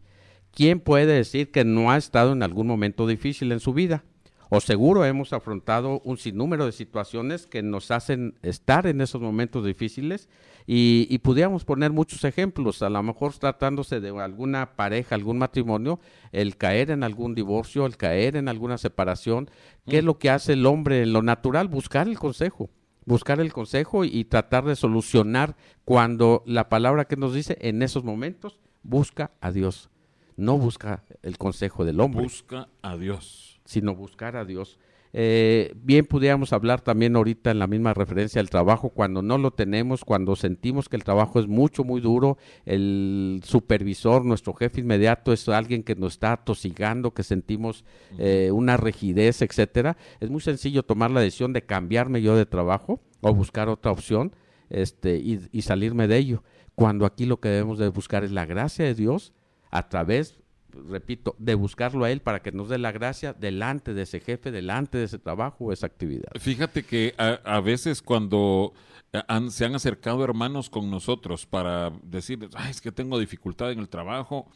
[0.52, 4.06] ¿Quién puede decir que no ha estado en algún momento difícil en su vida?
[4.50, 9.66] o seguro hemos afrontado un sinnúmero de situaciones que nos hacen estar en esos momentos
[9.66, 10.30] difíciles
[10.66, 16.00] y, y pudiéramos poner muchos ejemplos, a lo mejor tratándose de alguna pareja, algún matrimonio,
[16.32, 19.50] el caer en algún divorcio, el caer en alguna separación,
[19.86, 21.68] ¿qué es lo que hace el hombre en lo natural?
[21.68, 22.70] Buscar el consejo
[23.08, 28.04] buscar el consejo y, tratar de solucionar cuando la palabra que nos dice en esos
[28.04, 29.90] momentos busca a Dios,
[30.36, 32.22] no busca el consejo del hombre.
[32.22, 34.80] Busca a Dios sino buscar a Dios.
[35.14, 39.52] Eh, bien pudiéramos hablar también ahorita en la misma referencia al trabajo, cuando no lo
[39.52, 45.34] tenemos, cuando sentimos que el trabajo es mucho, muy duro, el supervisor, nuestro jefe inmediato
[45.34, 47.86] es alguien que nos está atosigando, que sentimos
[48.18, 49.98] eh, una rigidez, etcétera.
[50.20, 54.36] Es muy sencillo tomar la decisión de cambiarme yo de trabajo o buscar otra opción
[54.70, 56.44] este, y, y salirme de ello.
[56.76, 59.34] Cuando aquí lo que debemos de buscar es la gracia de Dios
[59.72, 60.40] a través
[60.72, 64.52] repito, de buscarlo a Él para que nos dé la gracia delante de ese jefe,
[64.52, 66.30] delante de ese trabajo o esa actividad.
[66.40, 68.74] Fíjate que a, veces cuando
[69.14, 73.80] eh, se han acercado hermanos con nosotros para decirles, Ay, es que tengo dificultad en
[73.80, 74.48] el trabajo,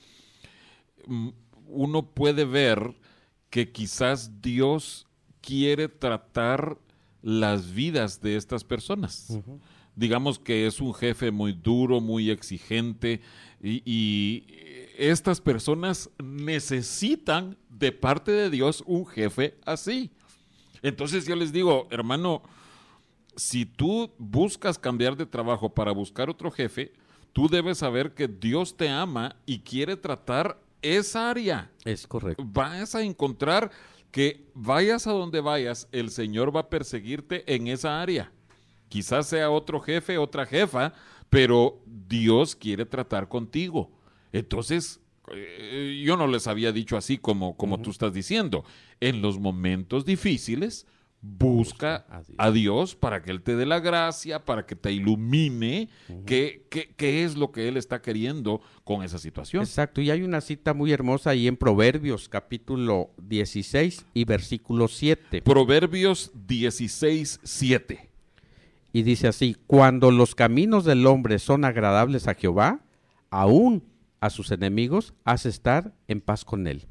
[1.08, 1.30] mm,
[1.68, 2.96] uno puede ver
[3.50, 5.08] que quizás Dios
[5.42, 6.78] quiere tratar
[7.22, 9.28] las vidas de estas personas.
[10.02, 13.22] Digamos que es un jefe muy duro, muy exigente
[13.62, 14.44] y
[14.98, 20.10] estas personas necesitan de parte de Dios un jefe así.
[20.82, 22.42] Entonces yo les digo, hermano,
[23.36, 26.94] si tú buscas cambiar de trabajo para buscar otro jefe,
[27.32, 31.70] tú debes saber que Dios te ama y quiere tratar esa área.
[31.86, 32.44] Es correcto.
[32.44, 33.70] Vas a encontrar
[34.10, 38.32] que vayas a donde vayas, el Señor va a perseguirte en esa área.
[38.92, 40.92] Quizás sea otro jefe, otra jefa,
[41.30, 43.90] pero Dios quiere tratar contigo.
[44.34, 45.00] Entonces,
[45.34, 48.66] eh, yo no les había dicho así como, como tú estás diciendo.
[49.00, 50.86] En los momentos difíciles,
[51.22, 52.06] busca,
[52.38, 52.96] a, Dios.
[52.96, 55.88] para que Él te dé la gracia, para que te ilumine
[56.26, 59.64] qué, qué, es lo que Él está queriendo con esa situación.
[59.64, 65.44] Exacto, y hay una cita muy hermosa ahí en Proverbios capítulo 16 y versículo 7.
[65.44, 68.11] Proverbios 16, 7.
[68.94, 72.82] Y dice así, cuando los caminos del hombre son agradables a Jehová,
[73.30, 73.84] aún
[74.20, 76.88] a sus enemigos, hace estar en paz con él.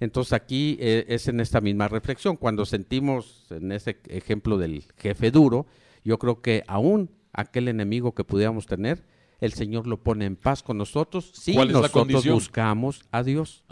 [0.00, 5.30] Entonces aquí eh, es en esta misma reflexión, cuando sentimos en ese ejemplo del jefe
[5.30, 5.66] duro,
[6.04, 9.04] yo creo que aún aquel enemigo que pudiéramos tener,
[9.40, 13.64] el Señor lo pone en paz con nosotros si nosotros buscamos a Dios.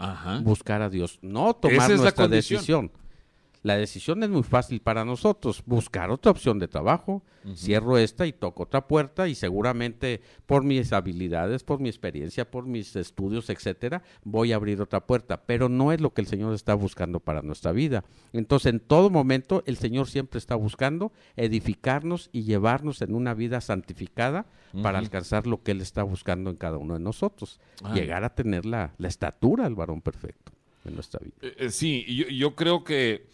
[0.43, 2.91] Buscar a Dios, no tomar nuestra decisión.
[3.65, 7.23] La decisión es muy fácil para nosotros, buscar otra opción de trabajo,
[7.55, 12.67] cierro esta y toco otra puerta y seguramente por mis habilidades, por mi experiencia, por
[12.67, 16.53] mis estudios, etcétera, voy a abrir otra puerta, pero no es lo que el Señor
[16.53, 18.03] está buscando para nuestra vida.
[18.33, 23.61] Entonces, en todo momento el Señor siempre está buscando edificarnos y llevarnos en una vida
[23.61, 24.45] santificada
[24.83, 27.59] para alcanzar lo que él está buscando en cada uno de nosotros,
[27.95, 30.51] llegar a tener la, estatura del varón perfecto
[30.83, 31.33] en nuestra vida.
[31.41, 32.05] Eh, eh, sí,
[32.37, 33.25] yo creo que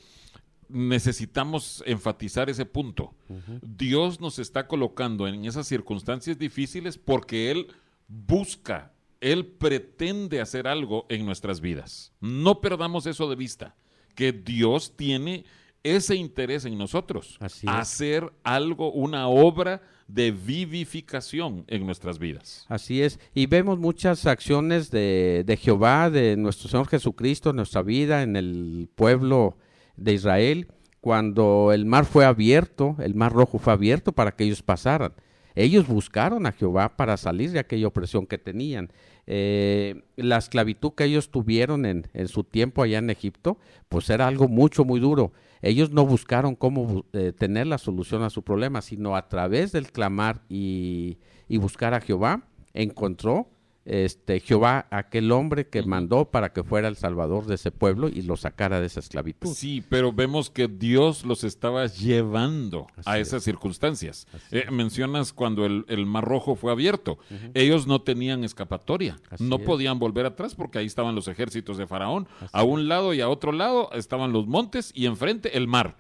[0.72, 3.14] necesitamos enfatizar ese punto.
[3.62, 7.68] Dios nos está colocando en esas circunstancias difíciles porque Él
[8.08, 12.14] busca, Él pretende hacer algo en nuestras vidas.
[12.20, 13.76] No perdamos eso de vista,
[14.16, 15.46] que Dios tiene
[15.84, 22.66] ese interés en nosotros, hacer algo, una obra de vivificación en nuestras vidas.
[22.68, 27.82] Así es, y vemos muchas acciones de, de Jehová, de nuestro Señor Jesucristo en nuestra
[27.82, 29.58] vida, en el pueblo
[30.04, 30.68] de Israel,
[31.00, 35.14] cuando el mar fue abierto, el mar rojo fue abierto para que ellos pasaran.
[35.56, 38.92] Ellos buscaron a Jehová para salir de aquella opresión que tenían.
[39.28, 43.58] Eh, la esclavitud que ellos tuvieron en, en, su tiempo allá en Egipto,
[43.90, 45.34] pues era algo mucho, muy duro.
[45.62, 49.92] Ellos no buscaron cómo eh, tener la solución a su problema, sino a través del
[49.92, 53.50] clamar y, y buscar a Jehová, encontró
[53.86, 58.22] este, Jehová, aquel hombre que mandó para que fuera el salvador de ese pueblo y
[58.22, 59.54] lo sacara de esa esclavitud.
[59.54, 64.28] Sí, pero vemos que Dios los estaba llevando a esas circunstancias.
[64.52, 67.18] Eh, mencionas cuando el, Mar Rojo fue abierto.
[67.54, 72.28] Ellos no tenían escapatoria, no podían volver atrás porque ahí estaban los ejércitos de Faraón.
[72.52, 75.98] a un lado y a otro lado estaban los montes y enfrente el mar.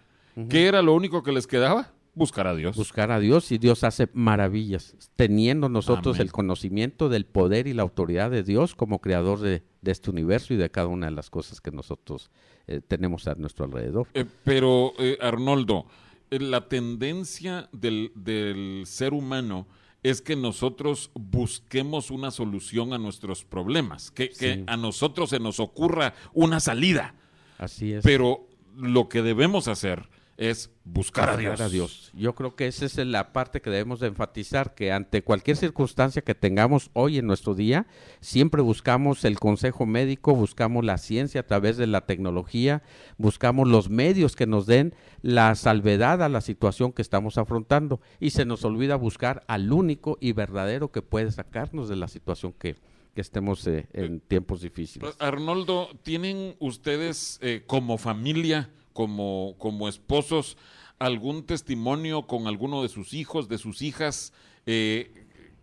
[0.50, 1.92] ¿Qué era lo único que les quedaba?
[2.14, 2.76] Buscar a Dios.
[2.76, 7.84] Buscar a Dios y Dios hace maravillas, teniendo nosotros el conocimiento del poder y la
[7.84, 11.62] autoridad de Dios como creador de, este universo y de cada una de las cosas
[11.62, 12.30] que nosotros
[12.68, 14.08] eh, tenemos a nuestro alrededor.
[14.14, 15.86] Eh, pero, eh, Arnoldo,
[16.30, 19.68] la tendencia del, del ser humano
[20.04, 25.60] es que nosotros busquemos una solución a nuestros problemas, que, que, a nosotros se nos
[25.60, 27.16] ocurra una salida.
[27.58, 28.04] Así es.
[28.04, 30.10] Pero lo que debemos hacer
[30.42, 31.62] es buscar a Dios.
[31.62, 32.10] a Dios.
[32.16, 36.24] Yo creo que esa es la parte que debemos de enfatizar, que ante cualquier circunstancia
[36.24, 37.86] que tengamos hoy en nuestro día,
[38.22, 42.82] siempre buscamos el consejo médico, buscamos la ciencia a través de la tecnología,
[43.20, 48.32] buscamos los medios que nos den la salvedad a la situación que estamos afrontando y
[48.32, 52.78] se nos olvida buscar al único y verdadero que puede sacarnos de la situación que,
[53.14, 55.16] estemos eh, en tiempos difíciles.
[55.20, 60.58] Arnoldo, ¿tienen ustedes eh, como familia como, como esposos
[61.00, 64.34] algún testimonio con alguno de sus hijos, de sus hijas,
[64.66, 65.12] eh,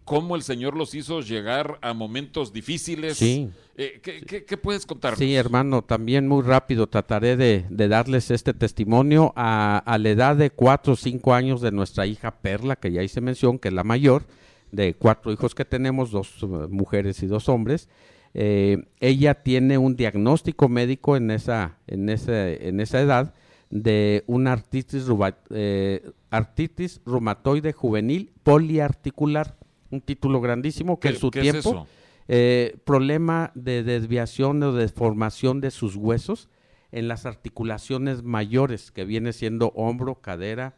[0.05, 3.19] cómo el Señor los hizo llegar a momentos difíciles.
[3.19, 3.51] Sí.
[3.77, 5.21] Eh, ¿qué, puedes contarnos?
[5.21, 10.51] Sí, hermano, también muy rápido trataré de, darles este testimonio a, a, la edad de
[10.51, 13.85] cuatro o cinco años de nuestra hija Perla, que ya hice mención, que es la
[13.85, 14.25] mayor
[14.73, 17.89] de cuatro hijos que tenemos, dos uh, mujeres y dos hombres.
[18.35, 23.35] Eh, ella tiene un diagnóstico médico en esa, en en esa edad
[23.71, 25.07] de una artritis,
[25.51, 29.57] eh, artritis reumatoide juvenil poliarticular,
[29.91, 31.87] un título grandísimo que en su tiempo
[32.29, 36.49] eh, problema de desviación o deformación de sus huesos
[36.93, 40.77] en las articulaciones mayores que viene siendo hombro, cadera,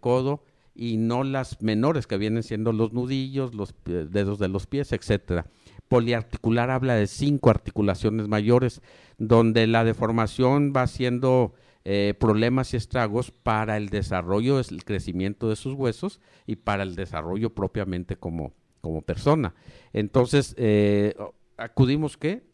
[0.00, 0.42] codo
[0.74, 5.46] y no las menores que vienen siendo los nudillos, los dedos de los pies, etcétera
[5.88, 8.82] poliarticular habla de cinco articulaciones mayores,
[9.18, 15.56] donde la deformación va haciendo eh, problemas y estragos para el desarrollo, el crecimiento de
[15.56, 19.54] sus huesos y para el desarrollo propiamente como, como persona.
[19.92, 21.14] Entonces, eh,
[21.56, 22.46] acudimos que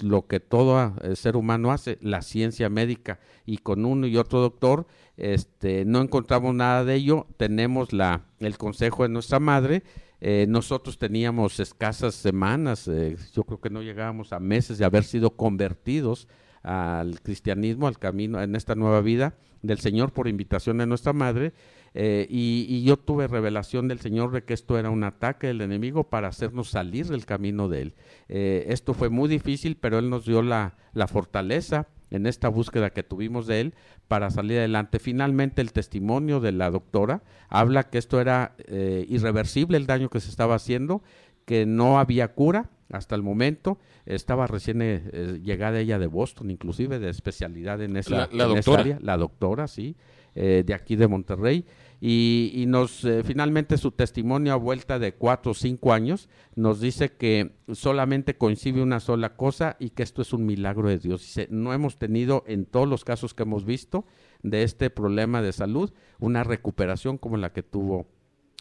[0.00, 4.40] lo que todo eh, ser humano hace, la ciencia médica, y con uno y otro
[4.40, 9.82] doctor, este, no encontramos nada de ello, tenemos la, el consejo de nuestra madre,
[10.26, 15.04] eh, nosotros teníamos escasas semanas, eh, yo creo que no llegábamos a meses de haber
[15.04, 16.28] sido convertidos
[16.62, 21.52] al cristianismo, al camino, en esta nueva vida del Señor por invitación de nuestra madre.
[21.94, 26.04] Eh, y, yo tuve revelación del Señor de que esto era un ataque del enemigo
[26.04, 27.94] para hacernos salir del camino de Él.
[28.28, 33.02] esto fue muy difícil, pero Él nos dio la, la fortaleza en esta búsqueda que
[33.02, 33.74] tuvimos de él
[34.08, 35.00] para salir adelante.
[35.00, 40.20] Finalmente el testimonio de la doctora habla que esto era eh, irreversible el daño que
[40.20, 41.02] se estaba haciendo,
[41.44, 43.78] que no había cura hasta el momento.
[44.06, 48.80] Estaba recién eh, eh, llegada ella de Boston, inclusive de especialidad en esa, la, doctora.
[48.80, 49.96] área, la doctora, sí,
[50.34, 51.64] de aquí de Monterrey
[52.00, 57.12] y, nos eh, finalmente su testimonio a vuelta de cuatro o cinco años nos dice
[57.12, 61.22] que solamente coincide una sola cosa y que esto es un milagro de Dios.
[61.22, 64.04] Dice, no hemos tenido en todos los casos que hemos visto
[64.42, 68.06] de este problema de salud una recuperación como la que tuvo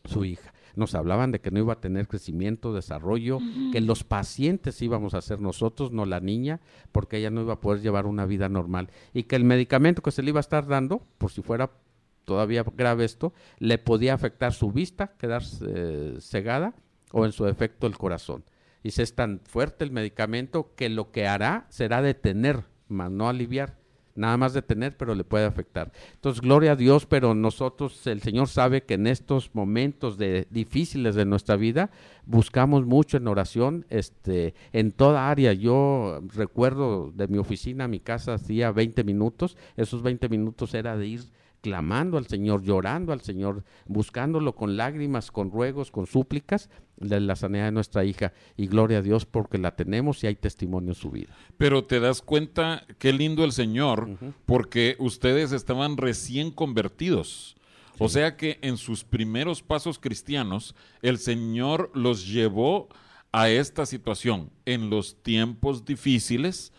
[0.06, 0.54] su hija.
[0.76, 3.40] Nos hablaban de que no iba a tener crecimiento, desarrollo,
[3.72, 6.62] que los pacientes íbamos a ser nosotros, no la niña,
[6.92, 8.90] porque ella no iba a poder llevar una vida normal.
[9.14, 11.72] Y que el medicamento que se le iba a estar dando, por si fuera
[12.26, 16.74] todavía grave esto, le podía afectar su vista, quedar eh, cegada
[17.12, 18.44] o en su efecto el corazón.
[18.84, 23.82] Y es tan fuerte el medicamento que lo que hará será detener, más no aliviar.
[24.16, 25.92] nada más detener, pero le puede afectar.
[26.14, 31.16] Entonces, gloria a Dios, pero nosotros, el Señor sabe que en estos momentos de, difíciles
[31.16, 31.90] de nuestra vida,
[32.28, 35.54] buscamos mucho en oración, este, en toda área.
[35.54, 40.96] Yo recuerdo de mi oficina a mi casa hacía 20 minutos, esos 20 minutos era
[40.96, 41.22] de ir
[41.64, 47.38] clamando al Señor, llorando al Señor, buscándolo con lágrimas, con ruegos, con súplicas de la
[47.38, 48.34] sanidad de nuestra hija.
[48.57, 51.34] Y gloria a Dios porque la tenemos y hay testimonio en su vida.
[51.57, 54.09] Pero te das cuenta qué lindo el Señor,
[54.45, 57.55] porque ustedes estaban recién convertidos.
[57.97, 62.89] O sea que en sus primeros pasos cristianos, el Señor los llevó
[63.32, 64.49] a esta situación.
[64.66, 66.74] En los tiempos difíciles,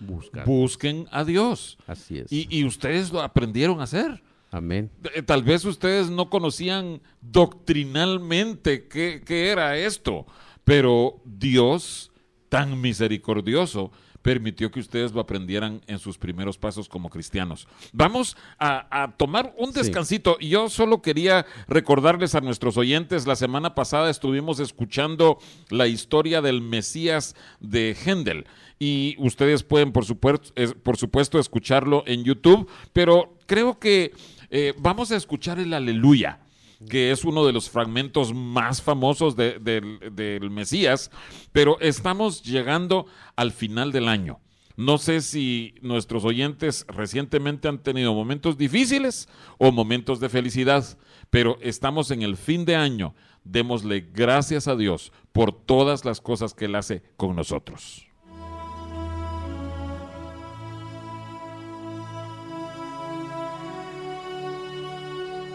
[0.44, 1.78] busquen a Dios.
[1.86, 2.30] Así es.
[2.30, 4.22] Y, y ustedes lo aprendieron a hacer.
[4.54, 4.88] Amén.
[5.16, 10.26] Eh, tal vez ustedes no conocían doctrinalmente qué, qué era esto,
[10.62, 12.12] pero Dios,
[12.48, 13.90] tan misericordioso,
[14.24, 17.68] permitió que ustedes lo aprendieran en sus primeros pasos como cristianos.
[17.92, 20.38] Vamos a, tomar un descansito.
[20.40, 25.38] y Yo solo quería recordarles a nuestros oyentes, la semana pasada estuvimos escuchando
[25.68, 28.46] la historia del Mesías de Händel
[28.78, 34.12] y ustedes pueden, por supuesto, por supuesto escucharlo en YouTube, pero creo que
[34.56, 36.38] eh, vamos a escuchar el aleluya
[36.88, 41.10] que es uno de los fragmentos más famosos del Mesías,
[41.50, 44.40] pero estamos llegando al final del año.
[44.76, 49.28] No sé si nuestros oyentes recientemente han tenido momentos difíciles
[49.58, 50.98] o momentos de felicidad,
[51.30, 53.14] pero estamos en el fin de año.
[53.42, 58.06] Démosle gracias a Dios por todas las cosas que Él hace con nosotros.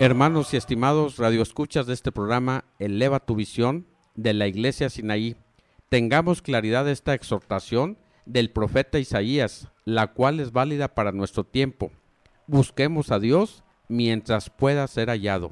[0.00, 3.84] Hermanos y estimados radioescuchas de este programa, eleva tu visión
[4.14, 5.34] de la iglesia Sinaí.
[5.88, 11.90] Tengamos claridad esta exhortación del profeta Isaías, la cual es válida para nuestro tiempo.
[12.46, 15.50] Busquemos a Dios mientras pueda ser hallado.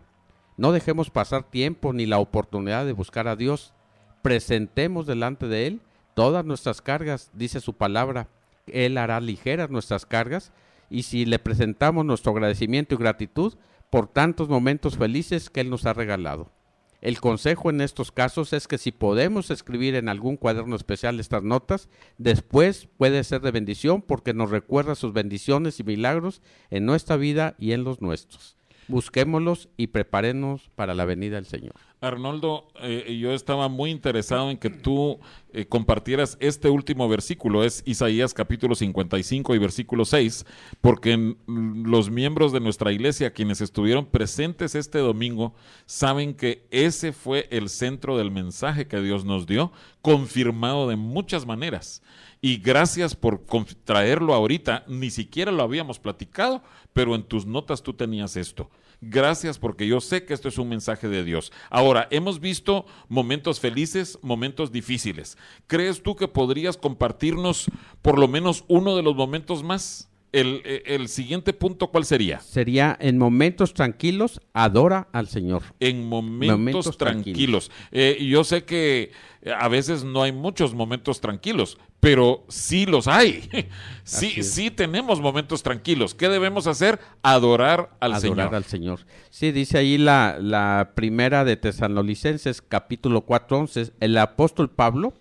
[0.56, 3.74] No dejemos pasar tiempo ni la oportunidad de buscar a Dios.
[4.22, 5.80] Presentemos delante de Él
[6.14, 8.28] todas nuestras cargas, dice su palabra.
[8.68, 10.52] Él hará ligeras nuestras cargas
[10.88, 13.54] y si le presentamos nuestro agradecimiento y gratitud,
[13.96, 16.52] por tantos momentos felices que Él nos ha regalado.
[17.00, 21.42] El consejo en estos casos es que si podemos escribir en algún cuaderno especial estas
[21.42, 21.88] notas,
[22.18, 27.54] después puede ser de bendición porque nos recuerda sus bendiciones y milagros en nuestra vida
[27.58, 28.58] y en los nuestros.
[28.86, 31.76] Busquémoslos y preparémonos para la venida del Señor.
[32.00, 35.18] Arnoldo, eh, yo estaba muy interesado en que tú
[35.52, 40.44] eh, compartieras este último versículo, es Isaías capítulo 55 y versículo 6,
[40.82, 45.54] porque los miembros de nuestra iglesia, quienes estuvieron presentes este domingo,
[45.86, 49.72] saben que ese fue el centro del mensaje que Dios nos dio,
[50.02, 52.02] confirmado de muchas maneras.
[52.42, 53.40] Y gracias por
[53.84, 58.70] traerlo ahorita, ni siquiera lo habíamos platicado, pero en tus notas tú tenías esto.
[59.00, 61.52] Gracias porque yo sé que esto es un mensaje de Dios.
[61.70, 65.36] Ahora, hemos visto momentos felices, momentos difíciles.
[65.66, 67.66] ¿Crees tú que podrías compartirnos
[68.00, 70.08] por lo menos uno de los momentos más?
[70.36, 72.40] El, el, siguiente punto, ¿cuál sería?
[72.40, 75.62] Sería en momentos tranquilos, adora al Señor.
[75.80, 77.70] En momentos, tranquilos.
[77.90, 79.12] Eh, yo sé que
[79.58, 83.48] a veces no hay muchos momentos tranquilos, pero sí los hay.
[84.04, 86.14] sí, sí tenemos momentos tranquilos.
[86.14, 86.98] ¿Qué debemos hacer?
[87.22, 88.40] Adorar al Señor.
[88.40, 89.00] Adorar al Señor.
[89.30, 95.14] Sí, dice ahí la, la primera de Tesalonicenses, capítulo 4, 11, el apóstol Pablo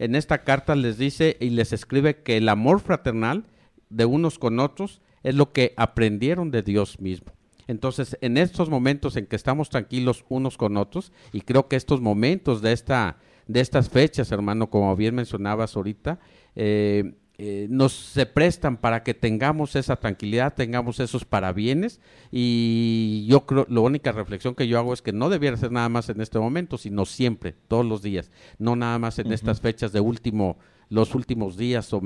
[0.00, 3.44] en esta carta les dice y les escribe que el amor fraternal
[3.90, 7.32] de unos con otros es lo que aprendieron de Dios mismo.
[7.66, 12.00] Entonces, en estos momentos en que estamos tranquilos unos con otros, y creo que estos
[12.00, 16.20] momentos de esta de estas fechas, hermano, como bien mencionabas ahorita,
[16.54, 23.46] eh, eh, nos se prestan para que tengamos esa tranquilidad, tengamos esos parabienes y yo
[23.46, 26.20] creo, la única reflexión que yo hago es que no debiera ser nada más en
[26.20, 30.58] este momento, sino siempre, todos los días, no nada más en estas fechas de último
[30.90, 32.00] los últimos días o,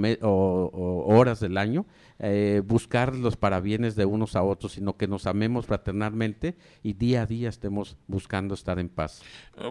[1.07, 1.87] horas del año,
[2.21, 7.23] eh, buscar los parabienes de unos a otros, sino que nos amemos fraternalmente y día
[7.23, 9.23] a día estemos buscando estar en paz.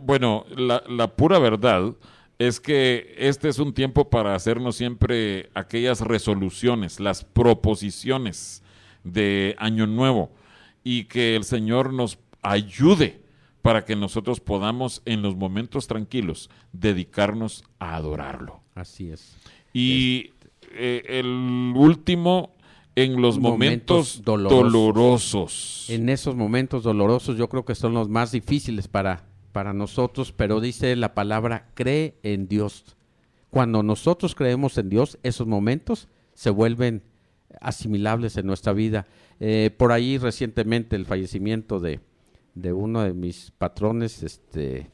[0.02, 1.96] Bueno, la, la pura verdad
[2.40, 8.64] es que este es un tiempo para hacernos siempre aquellas resoluciones, las proposiciones
[9.04, 10.32] de Año Nuevo
[10.84, 13.22] y que el Señor nos ayude
[13.62, 18.63] para que nosotros podamos en los momentos tranquilos dedicarnos a adorarlo.
[18.76, 19.36] Así es.
[19.74, 20.32] Y
[20.72, 22.56] eh, el último,
[22.96, 25.86] en los momentos, dolorosos.
[25.90, 30.62] En esos momentos dolorosos yo creo que son los más difíciles para, para nosotros, pero
[30.62, 32.96] dice la palabra, cree en Dios.
[33.50, 37.04] Cuando nosotros creemos en Dios, esos momentos se vuelven
[37.62, 39.06] asimilables en nuestra vida.
[39.40, 42.00] Eh, por ahí recientemente el fallecimiento de,
[42.56, 44.90] de uno de mis patrones, este,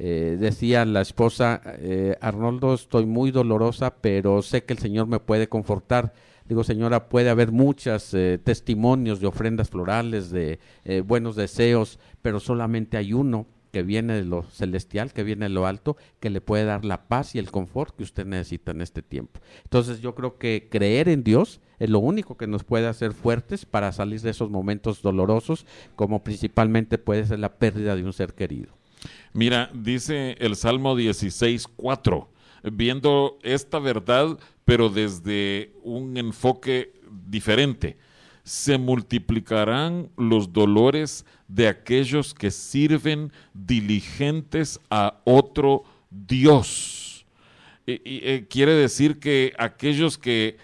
[0.00, 5.18] eh, decía la esposa, eh, Arnoldo, estoy muy dolorosa, pero sé que el Señor me
[5.18, 6.14] puede confortar.
[6.44, 10.60] Digo, señora, puede haber muchos eh, testimonios de ofrendas florales, de
[11.04, 15.66] buenos deseos, pero solamente hay uno que viene de lo celestial, que viene de lo
[15.66, 19.02] alto, que le puede dar la paz y el confort que usted necesita en este
[19.02, 19.40] tiempo.
[19.64, 23.66] Entonces yo creo que creer en Dios es lo único que nos puede hacer fuertes
[23.66, 28.34] para salir de esos momentos dolorosos, como principalmente puede ser la pérdida de un ser
[28.34, 28.77] querido.
[29.32, 32.28] Mira, dice el Salmo 16, 4,
[32.72, 36.92] viendo esta verdad, pero desde un enfoque
[37.26, 37.96] diferente.
[38.42, 47.26] Se multiplicarán los dolores de aquellos que sirven diligentes a otro Dios.
[47.86, 50.58] Y, eh, quiere decir que aquellos que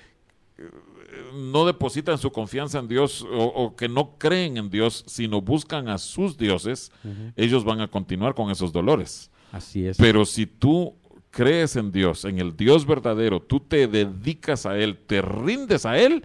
[1.35, 5.99] no depositan su confianza en Dios o, que no creen en Dios, sino buscan a
[5.99, 6.93] sus dioses,
[7.37, 9.31] ellos van a continuar con esos dolores.
[9.53, 9.97] Así es.
[9.97, 10.95] Pero si tú
[11.31, 15.99] crees en Dios, en el Dios verdadero, tú te dedicas a Él, te rindes a
[15.99, 16.25] Él,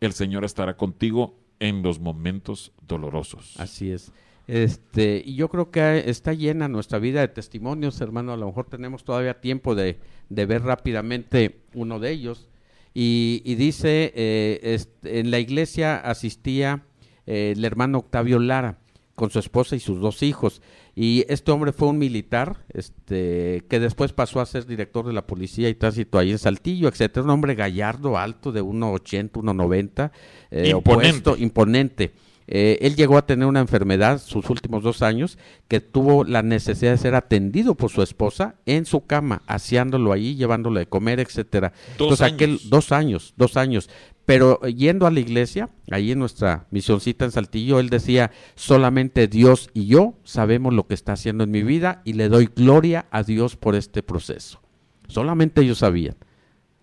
[0.00, 3.54] el Señor estará contigo en los momentos dolorosos.
[3.58, 4.12] Así es.
[4.46, 8.32] Este, y yo creo que está llena nuestra vida de testimonios, hermano.
[8.32, 9.98] A lo mejor tenemos todavía tiempo de,
[10.30, 12.48] de ver rápidamente uno de ellos.
[13.00, 16.82] Y, dice, eh, en la iglesia asistía
[17.26, 18.80] eh, el hermano Octavio Lara
[19.14, 20.62] con su esposa y sus dos hijos.
[20.96, 25.28] Y este hombre fue un militar, este, que después pasó a ser director de la
[25.28, 27.22] policía y tránsito ahí en Saltillo, etcétera.
[27.22, 30.10] Un hombre gallardo, alto, de 1,80, 1,90,
[30.50, 31.34] eh, imponente.
[31.38, 32.12] imponente.
[32.50, 35.36] Eh, él llegó a tener una enfermedad sus últimos dos años
[35.68, 40.34] que tuvo la necesidad de ser atendido por su esposa en su cama, aseándolo ahí,
[40.34, 41.74] llevándolo de comer, etcétera.
[41.98, 42.70] Dos Entonces, aquel, años.
[42.70, 43.90] dos años, dos años.
[44.24, 49.28] Pero eh, yendo a la iglesia, ahí en nuestra misioncita en Saltillo, él decía, solamente
[49.28, 53.06] Dios y yo sabemos lo que está haciendo en mi vida y le doy gloria
[53.10, 54.62] a Dios por este proceso.
[55.08, 56.16] Solamente ellos sabían.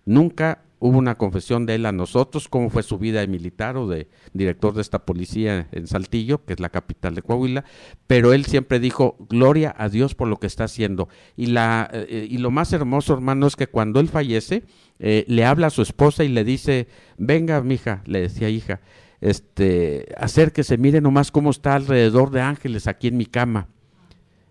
[0.04, 3.88] Nunca hubo una confesión de él a nosotros, cómo fue su vida de militar o
[3.88, 7.64] de director de esta policía en Saltillo, que es la capital de Coahuila,
[8.06, 11.08] pero él siempre dijo, gloria a Dios por lo que está haciendo.
[11.36, 14.64] Y, la, eh, y lo más hermoso, hermano, es que cuando él fallece,
[14.98, 18.80] eh, le habla a su esposa y le dice, venga, mija, le decía hija,
[19.20, 23.68] este, acérquese, mire nomás cómo está alrededor de ángeles aquí en mi cama.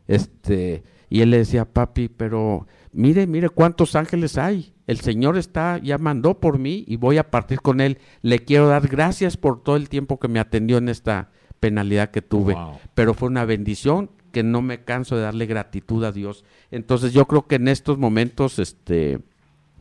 [0.08, 4.75] Este, y él le decía, papi, pero mire, mire cuántos ángeles hay.
[4.88, 7.98] El Señor está, ya mandó por mí y voy a partir con él.
[8.22, 12.22] Le quiero dar gracias por todo el tiempo que me atendió en esta penalidad que
[12.22, 12.54] tuve.
[12.54, 12.80] Wow.
[12.94, 16.44] Pero fue una bendición que no me canso de darle gratitud a Dios.
[16.70, 19.22] Entonces yo creo que en estos momentos, este,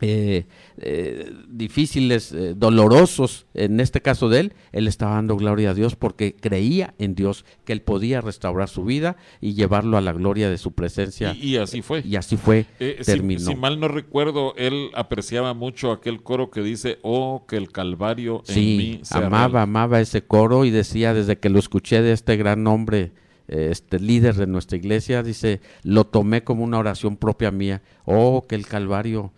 [0.01, 0.45] eh,
[0.77, 5.95] eh, difíciles, eh, dolorosos, en este caso de él, él estaba dando gloria a Dios
[5.95, 10.49] porque creía en Dios, que él podía restaurar su vida y llevarlo a la gloria
[10.49, 11.33] de su presencia.
[11.33, 12.01] Y, y así fue.
[12.05, 13.39] Y así fue, si- terminó.
[13.39, 18.43] si, mal no recuerdo, él apreciaba mucho aquel coro que dice, oh, que el Calvario
[18.47, 19.57] en Sí, mí sea amaba, real".
[19.63, 23.11] amaba ese coro y decía desde que lo escuché de este gran hombre,
[23.47, 27.81] este líder de nuestra iglesia, dice, lo tomé como una oración propia mía.
[28.03, 29.31] Oh, que el Calvario,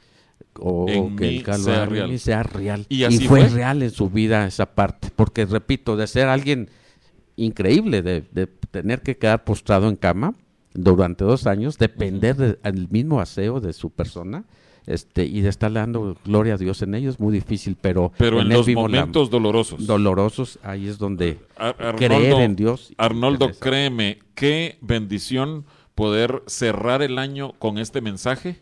[0.88, 2.10] En que el Calvario sea real.
[2.10, 2.86] mí sea real.
[2.90, 3.50] Y así fue, fue.
[3.50, 6.70] real en su vida esa parte, porque repito, de ser alguien
[7.36, 10.34] increíble, de, de tener que quedar postrado en cama
[10.74, 14.46] durante dos años, depender del mismo aseo de su persona.
[14.86, 18.40] Este, y de estar dando gloria a Dios en ellos es muy difícil, pero, Pero
[18.40, 19.86] en los vimos la- momentos dolorosos.
[19.86, 22.94] dolorosos, ahí es donde Ar- Arnoldo, creer en Dios.
[22.98, 28.62] Arnoldo, créeme, qué bendición poder cerrar el año con este mensaje.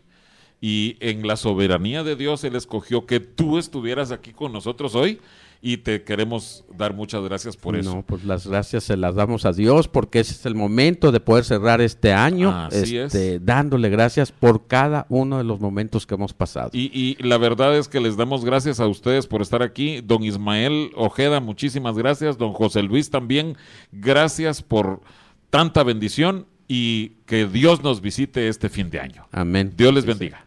[0.68, 5.20] Y en la soberanía de Dios, Él escogió que tú estuvieras aquí con nosotros hoy.
[5.62, 7.94] Y te queremos dar muchas gracias por eso.
[7.94, 11.20] No, pues las gracias se las damos a Dios porque ese es el momento de
[11.20, 16.16] poder cerrar este año Así este, dándole gracias por cada uno de los momentos que
[16.16, 16.70] hemos pasado.
[16.72, 20.00] Y, y la verdad es que les damos gracias a ustedes por estar aquí.
[20.00, 22.38] Don Ismael Ojeda, muchísimas gracias.
[22.38, 23.56] Don José Luis también,
[23.92, 25.00] gracias por
[25.48, 29.28] tanta bendición y que Dios nos visite este fin de año.
[29.30, 29.72] Amén.
[29.76, 30.45] Dios les bendiga.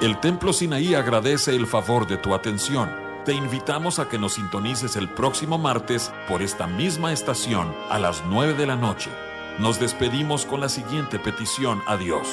[0.00, 2.90] El Templo Sinaí agradece el favor de tu atención.
[3.26, 8.24] Te invitamos a que nos sintonices el próximo martes por esta misma estación a las
[8.24, 9.10] 9 de la noche.
[9.58, 12.26] Nos despedimos con la siguiente petición a Dios.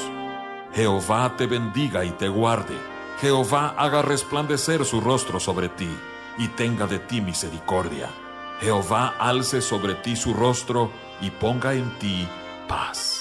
[0.76, 2.78] Jehová te bendiga y te guarde.
[3.20, 5.90] Jehová haga resplandecer su rostro sobre ti
[6.38, 8.10] y tenga de ti misericordia.
[8.62, 10.90] Jehová alce sobre ti su rostro
[11.20, 12.30] y ponga en ti
[12.70, 13.17] paz.